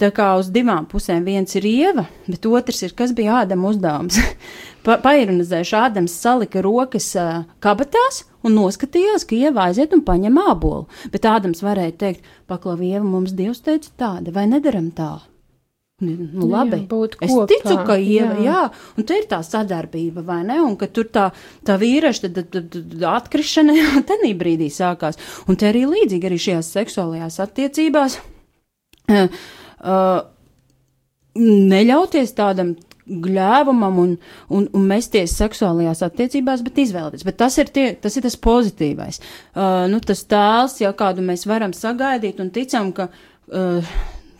[0.00, 1.28] tā kā uz divām pusēm.
[1.28, 4.16] Viens ir ieva, bet otrs ir, kas bija Ādama uzdevums.
[4.86, 10.86] pa, Paironizējuši Ādams salika rokas uh, kabatās un noskatījās, ka ieva aiziet un paņem ābolu.
[11.12, 15.18] Bet Ādams varēja teikt, paklau, ieva, mums Dievs teica tāda, vai nedaram tā?
[16.00, 18.56] Nu, labi, Jā, es kopā, ticu, ka ieva, jā.
[18.56, 18.60] jā.
[18.96, 21.26] un te ir tā sadarbība, vai ne, un ka tur tā,
[21.66, 23.74] tā vīrieša tad, tad, tad atkrišana
[24.08, 28.16] tenī brīdī sākās, un te arī līdzīgi arī šajās seksuālajās attiecībās,
[29.12, 29.42] uh,
[29.92, 30.22] uh,
[31.40, 32.72] neļauties tādam
[33.10, 34.14] gļēvumam un,
[34.54, 37.26] un, un mesties seksuālajās attiecībās, bet izvēlēties.
[37.26, 39.20] Bet tas ir, tie, tas, ir tas pozitīvais.
[39.20, 43.92] Uh, nu, tas tēls, ja kādu mēs varam sagaidīt un ticam, ka uh,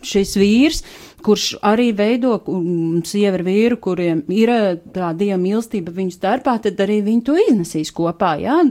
[0.05, 0.83] šis vīrs,
[1.25, 6.57] kurš arī veido um, sievu ar vīru, kuriem ir uh, tā dieva mīlestība viņu starpā,
[6.63, 8.35] tad arī viņi to iznesīs kopā.
[8.41, 8.61] Ja?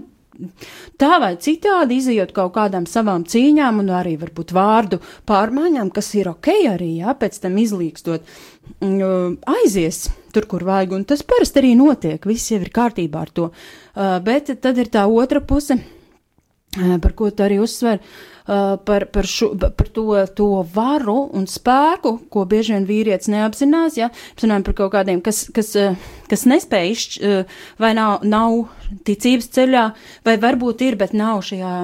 [1.00, 6.30] Tā vai citādi izējot kaut kādām savām cīņām, un arī varbūt vārdu pārmaiņām, kas ir
[6.32, 8.24] ok arī, jā, pēc tam izlīkstot,
[8.80, 13.32] mm, aizies tur, kur vajag, un tas parasti arī notiek, viss jau ir kārtībā ar
[13.36, 13.50] to.
[13.50, 19.06] Uh, bet tad ir tā otra puse, uh, par ko tu arī uzsver, uh, par,
[19.14, 24.10] par, šo, par to, to varu un spēku, ko bieži vien vīrietis neapzinās, ja,
[24.42, 25.72] runājam par kaut kādiem, kas, kas,
[26.30, 28.56] kas nespēj izšķ, uh, vai nav, nav
[29.06, 29.84] ticības ceļā,
[30.26, 31.74] vai varbūt ir, bet nav šajā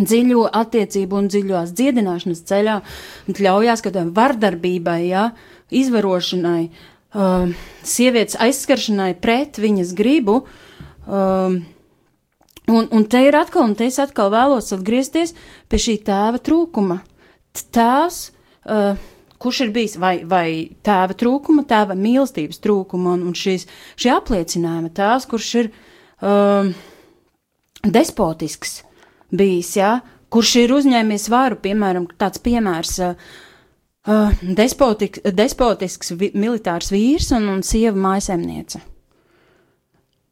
[0.00, 2.76] dziļo attiecību un dziļās dziedināšanas ceļā,
[3.28, 5.30] un ļaujās kādam vardarbībai, ja,
[5.70, 6.62] izvarošanai,
[7.14, 7.52] um,
[7.86, 10.42] sievietes aizskaršanai pret viņas gribu.
[11.06, 11.62] Um,
[12.70, 15.34] un, un te ir atkal, un te es atkal vēlos atgriezties
[15.70, 17.00] pie šī tēva trūkuma.
[17.74, 18.20] Tēvs,
[18.70, 18.94] uh,
[19.42, 20.46] kurš ir bijis vai, vai
[20.86, 23.66] tēva trūkuma, tēva mīlestības trūkuma, un, un šīs,
[24.00, 25.70] šī apliecinājuma tēvs, kurš ir
[26.22, 26.72] um,
[27.84, 28.80] despotisks
[29.34, 29.94] bijis, jā,
[30.30, 32.98] kurš ir uzņēmies varu, piemēram, tāds piemērs.
[33.10, 33.30] Uh,
[34.08, 38.80] Uh, despotik, despotisks vi, militārs vīrs un, un sieva mājasemniece.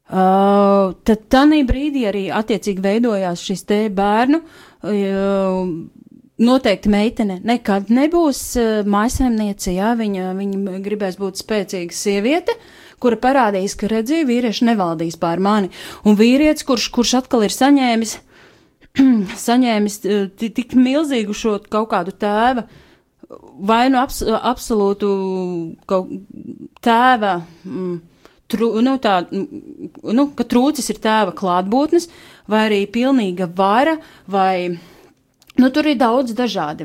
[0.09, 4.41] Uh, tad tādā brīdī arī attiecīgi veidojās šis te bērnu.
[4.81, 5.69] Uh,
[6.39, 12.57] noteikti meitene nekad nebūs uh, mājasemniece, jā, viņa, viņa gribēs būt spēcīga sieviete,
[13.03, 15.69] kura parādīs, ka redzīja vīrieši nevaldīs pār mani.
[16.09, 18.17] Un vīrietis, kurš, kurš atkal ir saņēmis,
[19.49, 22.65] saņēmis uh, ti- tik milzīgu šo kaut kādu tēva
[23.69, 25.09] vai nu abs, absolūtu
[26.85, 27.35] tēva,
[27.67, 27.99] mm,
[28.49, 32.09] tru, nu, tā, nu, ka trūcis ir tēva klātbūtnes,
[32.49, 33.99] vai arī pilnīga vara,
[34.31, 34.79] vai
[35.59, 36.85] Nu, tur ir daudz dažādi?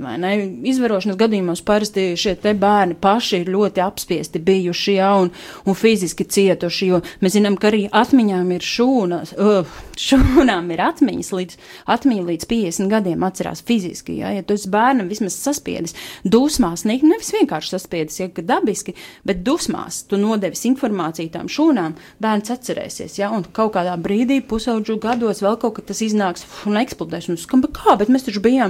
[0.65, 5.27] Izvarošanas gadījumos parasti šie bērni paši ir ļoti apspiesti bijuši, jā, un,
[5.69, 6.87] un fiziski cietuši,
[7.21, 9.75] mēs zinām, ka arī atmiņām ir šūnas, uh,
[10.07, 11.59] šūnām ir atmiņas līdz,
[11.93, 15.93] atmiņa līdz 50 gadiem atcerās fiziski, jā, ja tu esi bērnam vismaz saspiedis,
[16.25, 21.93] dusmās, ne, nevis vienkārši saspiedis, ja, dabiski, bet dusmās tu nodevis informāciju tām šūnām,
[22.25, 26.81] bērns atcerēsies, jā, un kaut kādā brīdī, pusauģu gados vēl kaut kad tas iznāks un
[26.81, 28.62] eksplodēs, un skamba, kā, bet mēs taču bijām,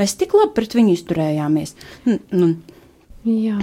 [0.00, 1.74] mēs tik labi pret viņu izturējāmies.
[2.06, 2.52] Nu, nu,
[3.28, 3.58] Jā,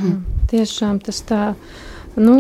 [0.51, 1.55] tiešām tas tā.
[2.17, 2.35] Nu,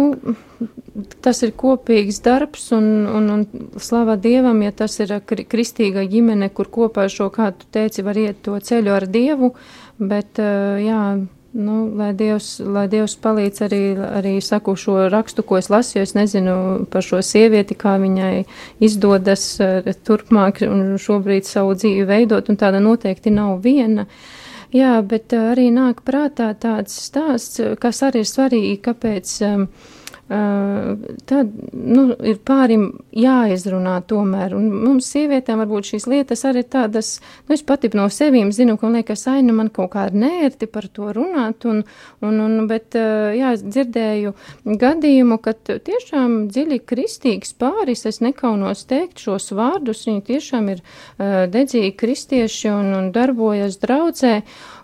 [1.21, 6.49] tas ir kopīgs darbs, un, un, un slavā Dievam, ja tas ir kri- kristīga ģimene,
[6.53, 9.51] kur kopā šo, kā tu teici, var iet to ceļu ar Dievu,
[9.97, 11.01] bet, jā,
[11.57, 13.81] nu, lai Dievs, lai Dievs palīdz arī,
[14.19, 18.45] arī saku šo rakstu, ko es lasu, jo es nezinu par šo sievieti, kā viņai
[18.83, 24.05] izdodas eh, turpmāk un šobrīd savu dzīvi veidot, un tāda noteikti nav viena.
[24.75, 29.69] Jā, bet uh, arī nāk prātā tāds stāsts, kas arī ir svarīgi, kāpēc um,
[30.27, 34.55] tad, nu, ir pārim jāizrunā tomēr.
[34.57, 37.13] Un mums sievietēm varbūt šīs lietas arī ir tādas,
[37.47, 40.17] nu, es pati no sevīm zinu, ka man liekas, ai, nu, man kaut kā ir
[40.19, 41.83] nērti par to runāt, un,
[42.25, 44.33] un, un bet, jā, es dzirdēju
[44.83, 50.83] gadījumu, kad tiešām dziļi kristīgs pāris, es nekaunos teikt šos vārdus, viņi tiešām ir
[51.53, 54.41] dedzīgi kristieši un, un darbojas draudzē,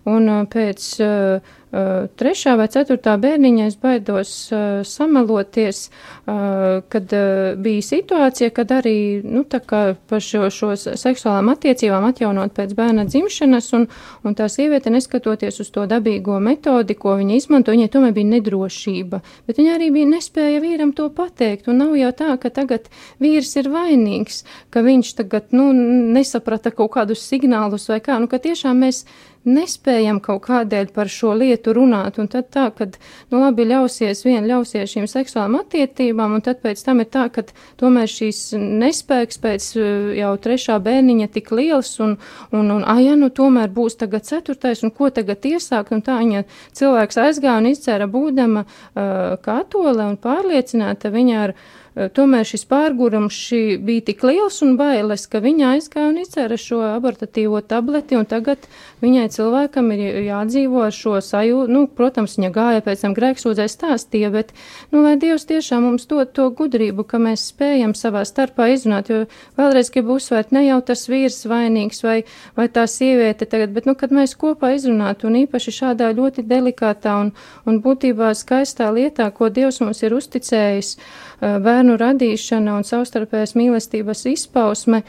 [0.07, 7.81] un pēc uh, trešā vai ceturtā bērniņa es baidos uh, samaloties, uh, kad uh, bija
[7.81, 13.87] situācija, kad arī, nu, par šo, šo seksuālām attiecībām atjaunot pēc bērna dzimšanas, un,
[14.23, 19.23] un tā sieviete, neskatoties uz to dabīgo metodi, ko viņa izmanto, viņai tomēr bija nedrošība,
[19.49, 22.89] bet viņa arī bija nespēja vīram to pateikt, un nav jau tā, ka tagad
[23.23, 28.41] vīrs ir vainīgs, ka viņš tagad, nu, nesaprata kaut kādus signālus vai kā, nu, ka
[28.43, 29.05] tiešām mēs
[29.43, 32.97] nespējam kaut kādēļ par šo lietu runāt, un tad tā, kad,
[33.31, 37.45] nu labi, ļausies vien, ļausies šīm seksuālām attiecībām, un tad pēc tam ir tā, ka
[37.79, 42.17] tomēr šīs nespēks pēc uh, jau trešā bērniņa tik liels, un,
[42.51, 46.19] un, un ah, ja, nu tomēr būs tagad ceturtais, un ko tagad iesākt, un tā
[46.19, 46.43] viņa
[46.75, 53.35] cilvēks aizgāja un izcēra būdama uh, katole un pārliecināta viņa ar eh, tomēr šis pārgurums
[53.37, 58.25] šī bija tik liels un bailes, ka viņa aizgāja un izcēra šo abortatīvo tableti, un
[58.29, 58.65] tagad
[59.03, 64.31] viņai cilvēkam ir jādzīvo ar šo sajūtu, nu, protams, viņa gāja pēc tam grēksūdzē stāstīja,
[64.33, 64.53] bet,
[64.91, 69.25] nu, lai Dievs tiešām mums dod to gudrību, ka mēs spējam savā starpā izrunāt, jo
[69.59, 72.17] vēlreiz gribu uzsvērt, ne jau tas vīrs vainīgs vai,
[72.57, 77.19] vai tā sieviete tagad, bet, nu, kad mēs kopā izrunātu, un īpaši šādā ļoti delikātā
[77.21, 77.33] un,
[77.69, 80.95] un būtībā skaistā lietā, ko Dievs mums ir uzticējis,
[81.43, 85.03] bērnu radīšana un savstarpējas mīlestības izpausme,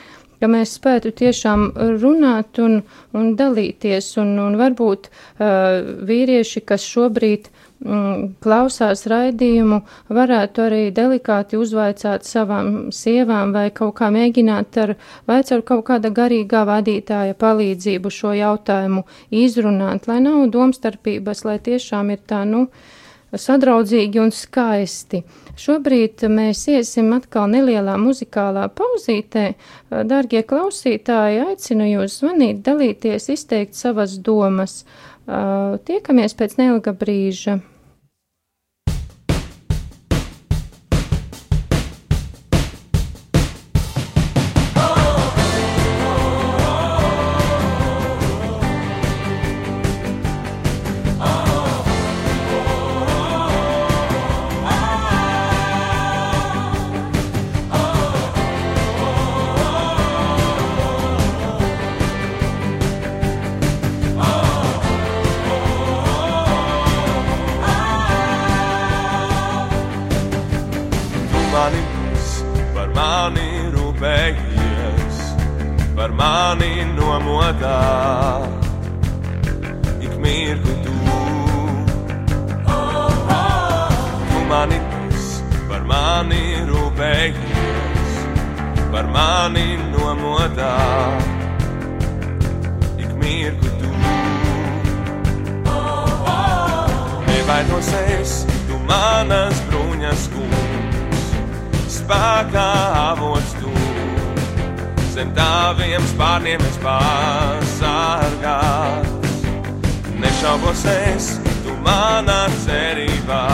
[0.44, 1.68] ka mēs spētu tiešām
[2.02, 2.80] runāt un,
[3.16, 9.80] un dalīties, un, un varbūt uh, vīrieši, kas šobrīd mm, klausās raidījumu,
[10.18, 14.96] varētu arī delikāti uzvaicāt savām sievām vai kaut kā mēģināt ar,
[15.30, 19.06] vai ar kaut kāda garīgā vadītāja palīdzību šo jautājumu
[19.44, 22.66] izrunāt, lai nav domstarpības, lai tiešām ir tā, nu,
[23.40, 25.22] sadraudzīgi un skaisti.
[25.60, 29.44] Šobrīd mēs iesim atkal nelielā muzikālā pauzītē.
[29.90, 34.82] Dārgie klausītāji, aicinu jūs zvanīt, dalīties, izteikt savas domas.
[35.26, 37.60] Tiekamies pēc neilga brīža.
[105.24, 107.88] Zem taviem spārniem es pasargāts.
[110.20, 113.46] Nešaubos es, tu manā cerībā,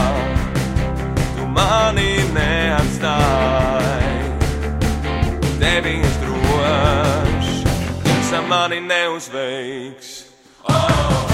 [1.36, 4.18] tu mani neatstāji.
[5.62, 7.56] Tevi es droši,
[8.02, 10.10] tumsa mani neuzveiks.
[10.66, 11.30] Tu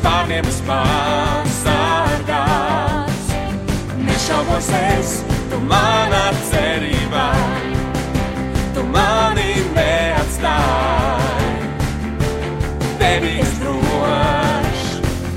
[0.00, 1.66] spārniem es pasargāts.
[4.00, 5.10] Nešaubos es,
[5.50, 7.28] tu manā cerībā,
[8.76, 11.52] tu mani neatstāji.
[13.00, 14.88] Tevi es droši,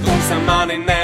[0.05, 1.02] tumsa mani neuzveiks.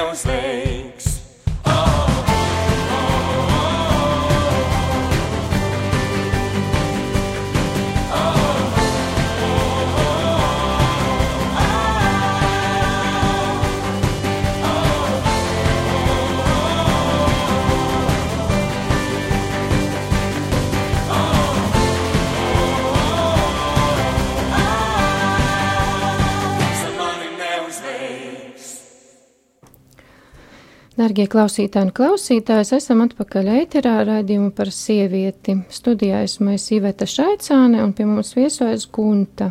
[31.09, 35.55] Darbie klausītāji un klausītājas, esam atpakaļ ēterā raidījumu par sievieti.
[35.73, 39.47] Studijā esmu es Iveta Šaicāne un pie mums viesojas Gunta.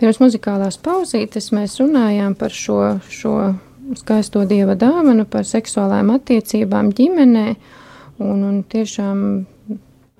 [0.00, 2.78] Pirms muzikālās pauzītes mēs runājām par šo,
[3.12, 3.34] šo
[4.00, 7.44] skaisto dieva dāvanu, par seksuālām attiecībām ģimenē
[8.24, 9.20] un, un tiešām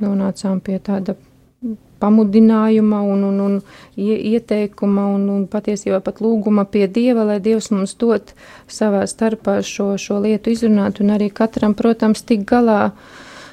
[0.04, 1.16] nonācām pie tāda
[2.00, 3.56] pamudinājuma un, un, un
[3.96, 8.34] ie- ieteikuma un, un patiesībā pat lūguma pie Dieva, lai Dievs mums dot
[8.70, 12.80] savā starpā šo, šo lietu izrunāt un arī katram, protams, tik galā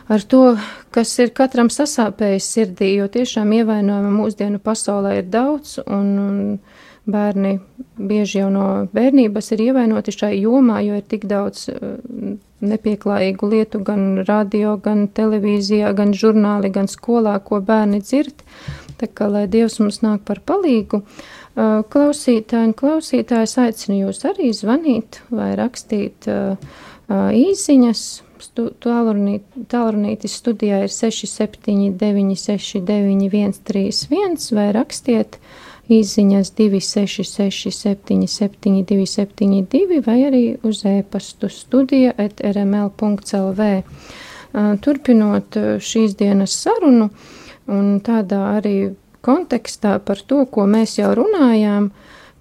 [0.07, 0.55] ar to,
[0.95, 6.37] kas ir katram sasāpējis sirdī, jo tiešām ievainojuma mūsdienu pasaulē ir daudz un, un
[7.07, 7.57] bērni
[7.97, 11.67] bieži jau no bērnības ir ievainoti šai jomā, jo ir tik daudz
[12.61, 18.41] nepieklājīgu lietu gan radio, gan televīzijā, gan žurnāli, gan skolā, ko bērni dzird.
[18.97, 21.03] Tā kā lai Dievs mums nāk par palīgu.
[21.57, 26.57] Uh, Klausītāji un klausītājs aicinu jūs arī zvanīt vai rakstīt uh,
[27.09, 28.05] uh, īsiņas.
[28.37, 40.17] Stu, tālrunīt- Tālrunītis studijā ir 679 691 31 vai rakstiet īsiņas 266 77 272 vai
[40.27, 43.69] arī uz e-pastu studija at rml.lv.
[44.83, 47.09] Turpinot šīs dienas sarunu
[47.67, 48.77] un tādā arī
[49.21, 51.91] kontekstā par to, ko mēs jau runājām,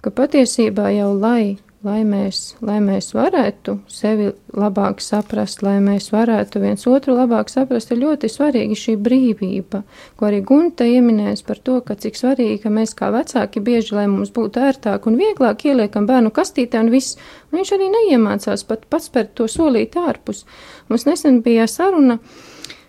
[0.01, 1.57] ka patiesībā jau lai,
[1.87, 7.93] lai, mēs, lai mēs varētu sevi labāk saprast, lai mēs varētu viens otru labāk saprast,
[7.93, 9.83] ir ļoti svarīga šī brīvība,
[10.19, 14.07] ko arī Gunta ieminēs par to, ka cik svarīgi, ka mēs kā vecāki bieži, lai
[14.11, 17.17] mums būtu ērtāk un vieglāk ieliekam bērnu kastītē un viss,
[17.49, 20.43] un viņš arī neiemācās pat pats spērt to solīt ārpus.
[20.91, 22.19] Mums nesen bija saruna,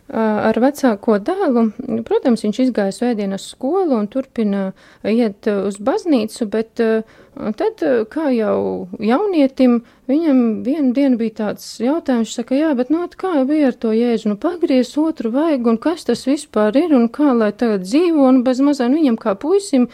[0.09, 1.69] ar vecāko dēlu.
[2.09, 4.71] Protams, viņš izgāja svētdienas skolu un turpina
[5.05, 7.19] iet uz baznīcu, bet uh,
[7.59, 13.05] tad, uh, kā jau jaunietim, viņam vienu dienu bija tāds jautājums, saka, jā, bet nu,
[13.21, 17.11] kā bija ar to jēzu, nu pagriez otru vaigu, un kas tas vispār ir, un
[17.13, 19.91] kā lai tagad dzīvo, un bez mazā viņam kā puisim,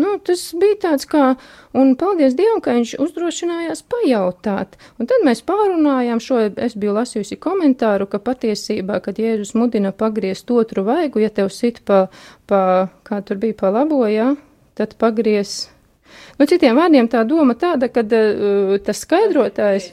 [0.00, 1.34] Nu, tas bija tāds kā,
[1.76, 4.74] un paldies Dievam, ka viņš uzdrošinājās pajautāt.
[4.98, 10.50] Un tad mēs pārunājām šo, es biju lasījusi komentāru, ka patiesībā, kad Jēzus mudina pagriezt
[10.50, 12.08] otru vaigu, ja tev sit pa,
[12.50, 12.64] pa
[13.06, 14.32] kā tur bija pa labo, jā,
[14.74, 15.73] tad pagriez.
[16.34, 19.92] Nu, citiem vārdiem tā doma tāda, ka uh, tas skaidrotājs,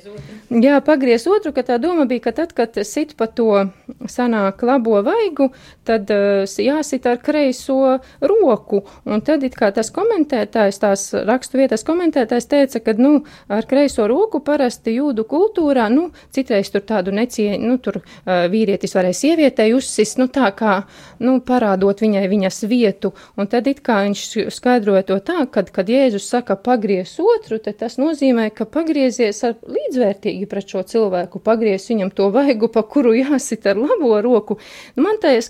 [0.49, 3.67] jā, pagriez otru, ka tā doma bija, ka tad, kad sit pa to
[4.09, 5.51] sanāk labo vaigu,
[5.85, 11.85] tad uh, jāsit ar kreiso roku, un tad it kā tas komentētājs, tās rakstu vietas
[11.85, 17.61] komentētājs teica, ka, nu, ar kreiso roku parasti jūdu kultūrā, nu, citreiz tur tādu necieņu,
[17.69, 20.79] nu, tur uh, vīrietis varēja sievietei uzsist, nu, tā kā,
[21.21, 24.25] nu, parādot viņai viņas vietu, un tad it kā viņš
[24.57, 29.57] skaidroja to tā, kad, kad Jēzus saka pagriez otru, tad tas nozīmē, ka pagriezies ar
[29.67, 34.57] līdzvērtīgi pret šo cilvēku, pagriez viņam to vaigu, pa kuru jāsit ar labo roku.
[34.95, 35.41] Nu, Man tajā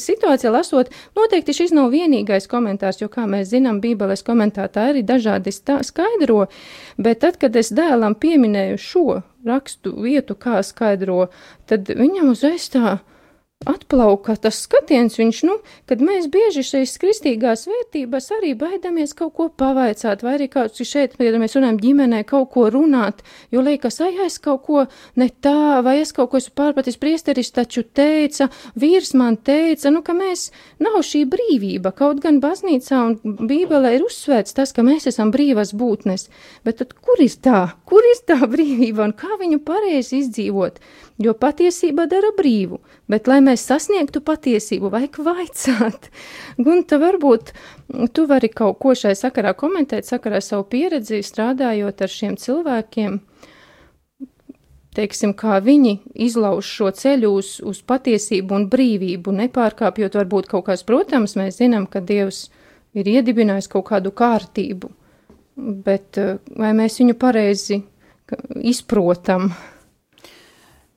[0.00, 5.54] situācijā lasot, noteikti šis nav vienīgais komentārs, jo, kā mēs zinām, Bībeles komentātāji arī dažādi
[5.54, 6.46] skaidro,
[6.98, 9.06] bet tad, kad es dēlam pieminēju šo
[9.46, 11.28] rakstu vietu, kā skaidro,
[11.70, 12.98] tad viņam uzreiz tā
[13.68, 15.56] atplauka tas skatiens, viņš, nu,
[15.88, 21.16] kad mēs bieži šīs kristīgās vērtības arī baidamies kaut ko pavaicāt, vai arī kāds šeit,
[21.18, 23.22] ja mēs runājam ģimenē, kaut ko runāt,
[23.54, 24.84] jo liekas, ai, es kaut ko
[25.20, 28.50] ne tā, vai es kaut ko esmu pārpratis, priesteris taču teica,
[28.80, 30.50] vīrs man teica, nu, ka mēs,
[30.82, 35.74] nav šī brīvība, kaut gan baznīcā un bībelē ir uzsvērts tas, ka mēs esam brīvas
[35.76, 36.28] būtnes,
[36.66, 40.80] bet tad kur ir tā, kur ir tā brīvība un kā viņu pareizi izdzīvot?
[41.22, 46.08] Jo patiesība dara brīvu, bet, lai mēs sasniegtu patiesību, vajag vaicāt.
[46.64, 47.52] Gunta, varbūt
[48.16, 53.20] tu vari kaut ko šai sakarā komentēt, sakarā savu pieredzi, strādājot ar šiem cilvēkiem,
[54.98, 60.82] teiksim, kā viņi izlauž šo ceļu uz, uz patiesību un brīvību, nepārkāpjot varbūt kaut kāds,
[60.86, 62.48] protams, mēs zinām, ka Dievs
[62.94, 64.90] ir iedibinājis kaut kādu kārtību,
[65.86, 67.84] bet eh, vai mēs viņu pareizi
[68.66, 69.52] izprotam?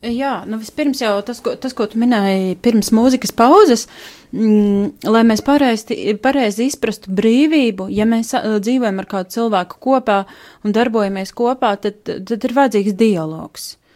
[0.05, 3.87] Jā, nu vispirms jau tas, ko, tas, ko tu minēji pirms mūzikas pauzes,
[4.29, 10.19] mm, lai mēs pareizi, pareizi izprastu brīvību, ja mēs uh, dzīvojam ar kādu cilvēku kopā
[10.61, 13.71] un darbojamies kopā, tad, tad ir vajadzīgs dialogs.
[13.73, 13.86] Uh,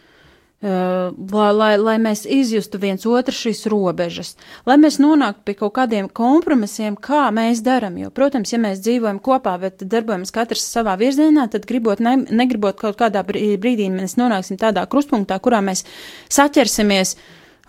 [0.62, 4.36] lai, lai, lai mēs izjustu viens otru šīs robežas,
[4.68, 7.96] lai mēs nonāktu pie kaut kādiem kompromisiem, kā mēs darām.
[7.98, 12.78] Jo, protams, ja mēs dzīvojam kopā, bet darbojamies katrs savā virzienā, tad gribot, ne, negribot
[12.78, 15.82] kaut kādā brī- brīdī, mēs nonāksim tādā krustpunktā, kurā mēs
[16.30, 17.16] saķersimies.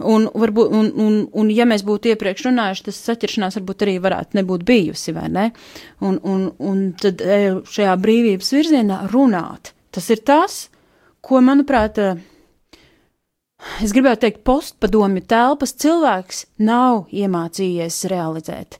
[0.09, 4.39] Un, varbūt, un, un, un, ja mēs būtu iepriekš runājuši, tas saķeršanās varbūt arī varētu
[4.39, 5.43] nebūt bijusi, vai ne?
[6.01, 9.69] Un, un, un tad eh, šajā brīvības virzienā runāt.
[9.93, 10.57] Tas ir tas,
[11.21, 12.23] ko, manuprāt, eh,
[13.83, 18.79] es gribētu teikt, postpadomju telpas cilvēks nav iemācījies realizēt.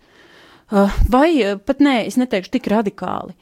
[0.73, 3.35] Uh, Vai uh, pat nē, es neteikšu tik radikāli.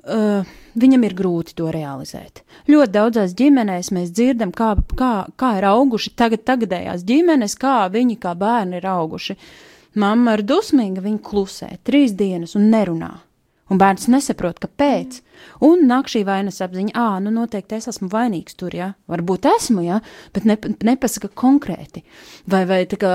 [0.00, 0.48] Uh,
[0.80, 2.40] viņam ir grūti to realizēt.
[2.70, 8.16] Ļoti daudzās ģimenēs mēs dzirdam, kā, kā, kā ir auguši tagad, tagadējās ģimenes, kā viņi
[8.22, 9.36] kā bērni ir auguši.
[10.00, 13.10] Mamma ir dusmīga, viņa klusē trīs dienas un nerunā.
[13.70, 15.20] Un bērns nesaprot, kāpēc.
[15.64, 19.84] Un nāk šī vainas apziņa, ah, nu noteikti es esmu vainīgs tur, jā, varbūt esmu,
[19.86, 20.00] jā,
[20.34, 20.56] bet ne,
[20.88, 22.02] nepasaka konkrēti.
[22.50, 23.12] Vai, vai tā kā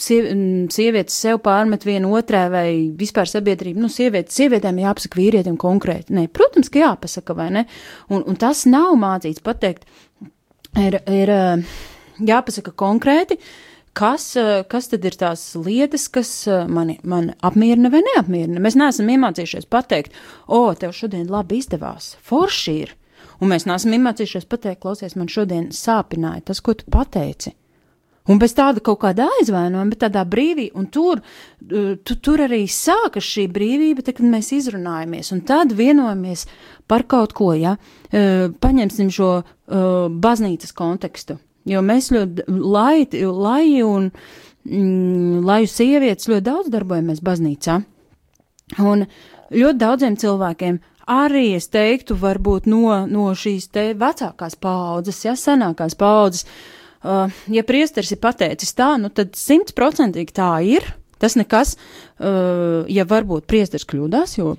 [0.00, 0.30] siev,
[0.74, 2.66] sievietes sev pārmet vienu otrai, vai
[2.98, 6.16] vispār sabiedrība, nu, sievietes, sievietēm jāpasaka vīrietim konkrēti.
[6.16, 7.66] Nē, protams, ka jāpasaka, vai ne?
[8.08, 9.84] Un, un tas nav mācīts pateikt.
[10.78, 11.32] ir, ir
[12.18, 13.38] jāpasaka konkrēti,
[13.98, 18.62] kas, eh, kas tad ir tās lietas, kas eh, mani, mani apmierina vai neapmierina.
[18.62, 20.14] Mēs neesam iemācījušies pateikt,
[20.46, 22.94] o, tev šodien labi izdevās, forši ir.
[23.42, 27.54] Un mēs neesam iemācījušies pateikt, klausies, man šodien sāpināja tas, ko tu pateici.
[28.28, 32.66] Un bez tāda kaut kāda aizvainojuma, bet tādā brīvī, un tur, uh, tu, tur arī
[32.68, 36.44] sākas šī brīvība, tad, kad mēs izrunājamies, un tad vienojamies
[36.88, 37.78] par kaut ko, ja,
[38.12, 41.38] paņemsim šo uh, baznīcas kontekstu,
[41.68, 47.80] jo mēs ļoti laiti, lai un mm, laju sievietes ļoti daudz darbojamies baznīcā,
[48.84, 49.04] un
[49.54, 55.96] ļoti daudziem cilvēkiem arī es teiktu, varbūt no, no šīs te vecākās paudzes, ja senākās
[55.98, 56.44] paudzes,
[57.02, 60.84] uh, ja priesteris ir pateicis tā, nu tad simtprocentīgi tā ir.
[61.18, 61.74] Tas nekas,
[62.18, 64.54] uh, ja varbūt priesteris kļūdās, jo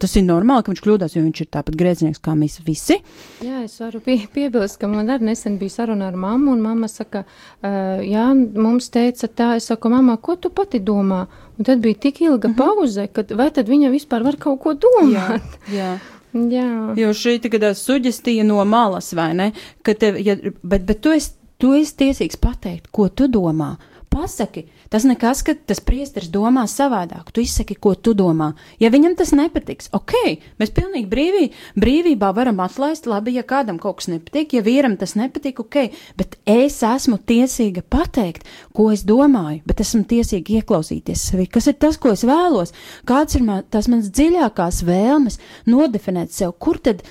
[0.00, 3.00] tas ir normāli, ka viņš kļūdās, jo viņš ir tāpat grēcinieks kā mēs visi.
[3.44, 6.88] Jā, es varu pie, piebilst, ka man arī nesen bija saruna ar mammu, un mamma
[6.88, 11.26] saka, uh, jā, mums teica tā, es saku, mamma, ko tu pati domā?
[11.60, 12.56] Un tad bija tik ilga uh -huh.
[12.56, 15.60] pauze, ka vai tad viņa vispār var kaut ko domāt?
[15.68, 15.98] jā.
[16.32, 16.94] Jā.
[17.00, 19.52] Jo šī tagad suģestija no malas, vai ne?
[19.82, 23.76] Ka tev, ja, bet, bet tu esi, tu esi tiesīgs pateikt, ko tu domā.
[24.10, 27.28] Pasaki, tas nekas, ka tas priesteris domā savādāk.
[27.30, 28.48] Tu izsaki, ko tu domā.
[28.82, 30.14] Ja viņam tas nepatiks, ok,
[30.58, 31.44] mēs pilnīgi brīvī,
[31.78, 35.78] brīvībā varam atlaist, labi, ja kādam kaut kas nepatīk, ja vīram tas nepatīk, ok,
[36.18, 41.46] bet es esmu tiesīga pateikt, ko es domāju, bet esmu tiesīga ieklausīties sevi.
[41.46, 42.74] Kas ir tas, ko es vēlos?
[43.06, 45.38] Kāds ir man, tas mans dziļākās vēlmes
[45.70, 47.06] nodefinēt sev, kur tad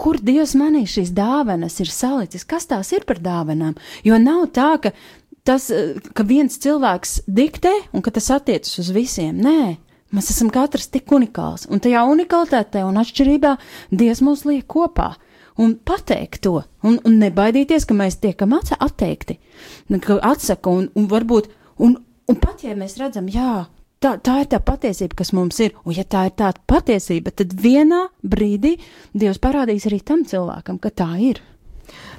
[0.00, 3.76] kur Dievs manī šīs dāvanas ir salicis, kas tās ir par dāvanām.
[4.06, 4.92] Jo nav tā, ka,
[5.44, 9.36] tas, eh, ka viens cilvēks diktē un ka tas attiecas uz visiem.
[9.36, 9.76] Nē,
[10.14, 13.56] mēs esam katrs tik unikāls, un tajā unikalitātē un atšķirībā
[13.92, 15.14] Dievs mūs liek kopā.
[15.56, 19.38] Un pateikt to, un, un nebaidīties, ka mēs tiekam atteikti,
[20.02, 21.46] ka atsaka, un, un varbūt,
[21.78, 21.94] un,
[22.26, 23.68] un pat ja mēs redzam, jā,
[24.02, 25.76] tā, tā ir tā patiesība, kas mums ir.
[25.84, 28.76] Un, ja tā ir tā patiesība, tad vienā brīdī
[29.14, 31.38] Dievs parādīs arī tam cilvēkam, ka tā ir.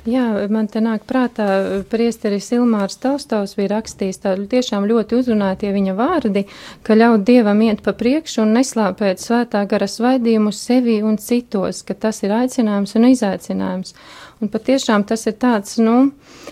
[0.05, 1.45] Jā, man te nāk prātā,
[1.89, 6.43] priesteris Ilmārs Taustovs bija rakstījis tādu tiešām ļoti uzrunātie viņa vārdi,
[6.85, 11.97] ka ļaut Dievam iet pa priekšu un neslāpēt svētā gara svaidījumu sevi un citos, ka
[11.97, 13.97] tas ir aicinājums un izaicinājums.
[14.43, 16.11] Un patiešām tas ir tāds, nu,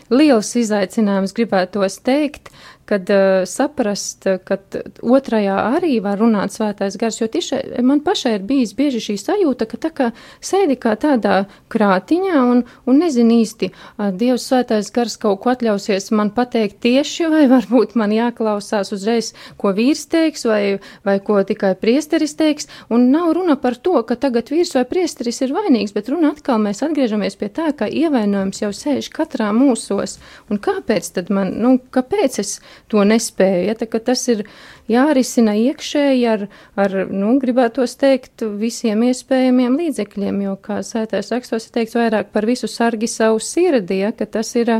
[0.09, 2.49] liels izaicinājums, gribētos teikt,
[2.85, 4.57] kad uh, saprast, ka
[5.01, 9.67] otrajā arī var runāt svētais gars, jo tiešai man pašai ir bijis bieži šī sajūta,
[9.69, 10.09] ka tā kā
[10.43, 16.11] sēdi kā tādā krātiņā un, un nezin īsti, uh, Dievs svētais gars kaut ko atļausies
[16.15, 21.73] man pateikt tieši, vai varbūt man jāklausās uzreiz, ko vīrs teiks, vai, vai ko tikai
[21.79, 26.11] priesteris teiks, un nav runa par to, ka tagad vīrs vai priesteris ir vainīgs, bet
[26.11, 30.19] runa atkal mēs atgriežamies pie tā, ka ievainojums jau sēž katrā mūsos,
[30.51, 32.57] un kāpēc tad man, nu, kāpēc es
[32.91, 33.65] to nespēju.
[33.69, 34.43] Ja, tas ir
[34.91, 36.45] jārisina iekšēji ar,
[36.79, 42.47] ar nu, gribētos teikt, visiem iespējamiem līdzekļiem, jo, kā sētais rakstos, ir teikts vairāk par
[42.49, 44.75] visu sargi savu sirdi, ja, ka tas ir,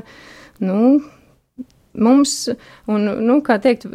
[0.63, 0.79] nu,
[1.93, 2.33] mums,
[2.89, 3.85] un, nu, kā teikt,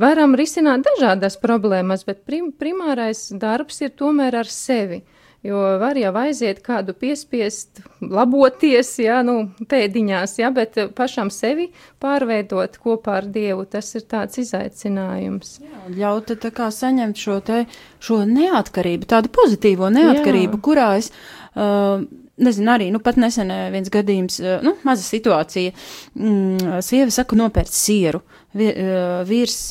[0.00, 5.02] varam risināt dažādas problēmas, bet prim, primārais darbs ir tomēr ar sevi.
[5.46, 9.36] Jo var jau aiziet kādu piespiest, laboties, jā, nu,
[9.70, 11.68] pēdiņās, jā, bet pašam sevi
[12.02, 15.52] pārveidot kopā ar Dievu, tas ir tāds izaicinājums.
[15.62, 17.60] Jā, ļaut tā kā saņemt šo te,
[18.02, 20.64] šo neatkarību, tādu pozitīvo neatkarību, Jā.
[20.66, 21.12] kurā es,
[21.54, 22.02] uh,
[22.42, 25.76] nezinu, arī, nu, pat nesen viens gadījums, uh, nu, maza situācija,
[26.18, 28.24] mm, sieva saka nopērt sieru,
[28.58, 29.62] vīrs,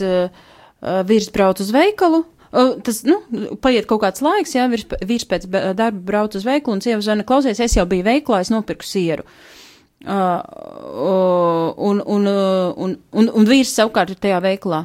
[1.11, 2.23] vīrs brauc uz veikalu,
[2.57, 3.19] Tas, nu,
[3.61, 7.25] paiet kaut kāds laiks, jā, vīrs, vīrs pēc darba brauc uz veikalu un sieva zina,
[7.27, 9.27] klausies, es jau biju veiklā, es nopirku sieru.
[10.07, 10.39] Uh,
[10.93, 14.83] uh, un, un, uh, un, un, un vīrs savukārt ir tajā veiklā.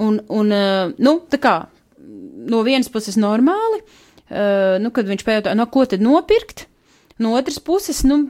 [0.00, 1.54] Un, un uh, nu, tā kā
[2.48, 6.66] no vienas puses normāli, uh, nu, kad viņš pajautā, no ko tad nopirkt,
[7.20, 8.22] no otras puses, nu,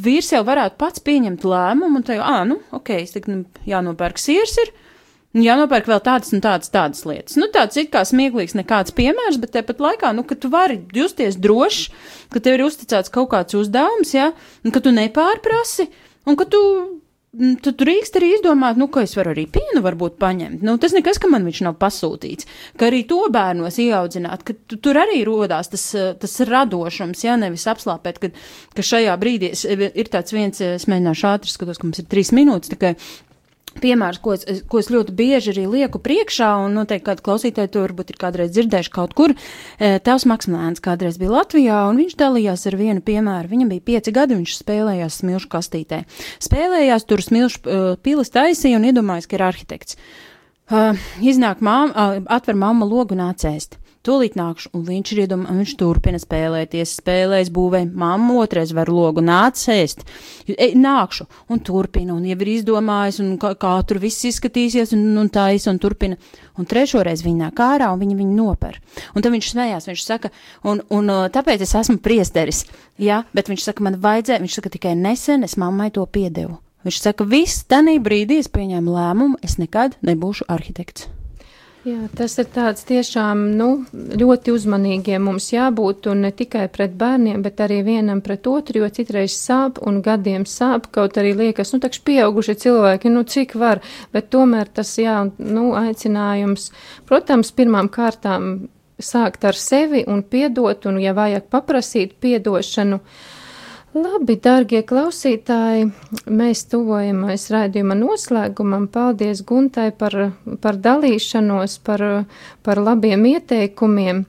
[0.00, 4.20] vīrs jau varētu pats pieņemt lēmumu un teikt, ah, nu, ok, es tagad nu, jānopērk
[4.20, 4.72] siers ir.
[4.72, 4.89] un
[5.36, 7.36] Jānopērk vēl tādas un tādas, tādas lietas.
[7.38, 11.38] Nu, tāds it kā smieklīgs, nekāds piemērs, bet tāpat laikā, nu, ka tu vari justies
[11.38, 11.92] drošs,
[12.34, 14.32] ka tev ir uzticēts kaut kāds uzdevums, ja,
[14.66, 15.86] un ka tu nepārprasi,
[16.26, 16.62] un ka tu
[17.30, 20.64] Mm, Tad tu drīkst arī izdomāt, nu, ka es varu arī pienu varbūt paņemt.
[20.66, 22.48] Nu, tas nekas, ka man viņš nav pasūtīts.
[22.74, 27.36] Ka arī to bērnos ieaudzināt, ka tu, tur arī rodās tas, eh, tas radošums, ja
[27.38, 28.32] nevis apslāpēt, ka,
[28.74, 29.52] ka šajā brīdī
[29.94, 32.96] ir tāds viens, es mēģināšu ātri skatos, ka mums ir trīs minūtes tikai.
[33.78, 37.84] Piemērs, ko es, ko es ļoti bieži arī lieku priekšā, un noteikti kādi klausītāji to
[37.84, 39.34] varbūt ir kādreiz dzirdējuši kaut kur.
[39.78, 43.52] E, Tavs Maksimēns kādreiz bija Latvijā, un viņš dalījās ar vienu piemēru.
[43.52, 46.02] Viņam bija pieci gadi, viņš spēlējās smilšu kastītē.
[46.42, 50.00] Spēlējās tur smilšu uh, pilis taisīja un iedomājās, ka ir arhitekts.
[50.70, 53.80] Uh, iznāk māma, uh, atver mamma logu un nācēst.
[54.00, 59.20] Tūlīt nākšu, un viņš ir iedomājis, viņš turpina spēlēties, spēlēs, būvē, mamma otrais var logu,
[59.20, 60.06] nāc ēst,
[60.48, 65.28] nākšu, un turpina, un jau ir izdomājis, un kā, kā tur viss izskatīsies, un, un
[65.28, 66.16] taisa, un turpina,
[66.56, 68.80] un trešoreiz viņa nāk ārā, un viņa viņu noper.
[69.12, 70.32] Un tad viņš smējās, viņš saka,
[70.64, 72.64] un, un uh, tāpēc es esmu priesteris,
[72.96, 76.56] jā, bet viņš saka, man vajadzēja, viņš saka, tikai nesen es mammai to piedevu.
[76.88, 81.10] Viņš saka, viss, tanī brīdī es pieņēmu lēmumu, es nekad nebūšu arhitekts.
[81.80, 83.66] Jā, tas ir tāds tiešām nu,
[84.20, 88.90] ļoti uzmanīgiem mums jābūt, un ne tikai pret bērniem, bet arī vienam pret otru, jo
[88.92, 93.80] citreiz sāp un gadiem sāp, kaut arī liekas, nu, takš pieauguši cilvēki, nu, cik var,
[94.12, 96.68] bet tomēr tas, jā, nu, aicinājums,
[97.08, 98.52] protams, pirmām kārtām
[99.00, 103.39] sākt ar sevi un piedot, un, ja vajag paprasīt piedošanu, uh,
[103.90, 105.88] Labi, dārgie klausītāji,
[106.30, 108.84] mēs tuvojamies raidījuma noslēgumam.
[108.86, 110.14] Paldies Guntai par,
[110.62, 112.04] par dalīšanos, par,
[112.62, 114.22] par labiem ieteikumiem.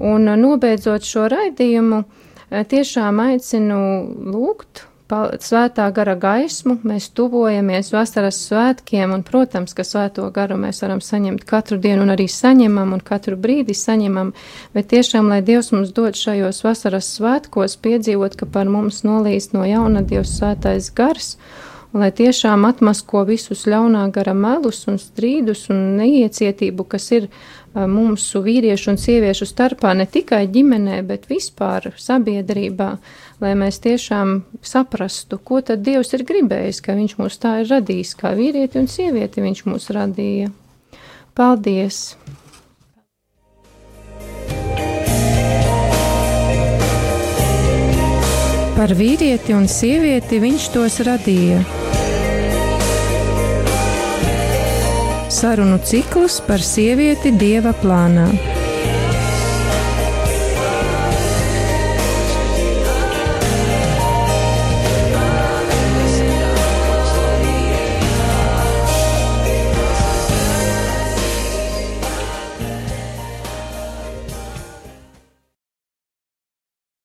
[0.00, 2.02] Un nobeidzot šo raidījumu,
[2.72, 3.78] tiešām aicinu
[4.32, 11.00] lūgt svētā gara gaismu, mēs tuvojamies vasaras svētkiem, un, protams, ka svēto garu mēs varam
[11.00, 14.32] saņemt katru dienu, un arī saņemam, un katru brīdi saņemam,
[14.74, 19.64] bet tiešām, lai Dievs mums dod šajos vasaras svētkos piedzīvot, ka par mums nolīst no
[19.64, 21.36] jauna Dievs svētais gars,
[21.94, 27.28] un lai tiešām atmasko visus ļaunā gara melus un strīdus un neiecietību, kas ir
[27.76, 32.96] mūsu vīriešu un sieviešu starpā, ne tikai ģimenē, bet vispār sabiedrībā,
[33.42, 38.14] lai mēs tiešām saprastu, ko tad Dievs ir gribējis, ka Viņš mūs tā ir radījis,
[38.20, 40.50] kā vīrieti un sievieti Viņš mūs radīja.
[41.36, 42.16] Paldies!
[48.76, 51.62] Par vīrieti un sievieti viņš tos radīja.
[55.32, 58.55] Sarunu ciklus par sievieti dieva plānā.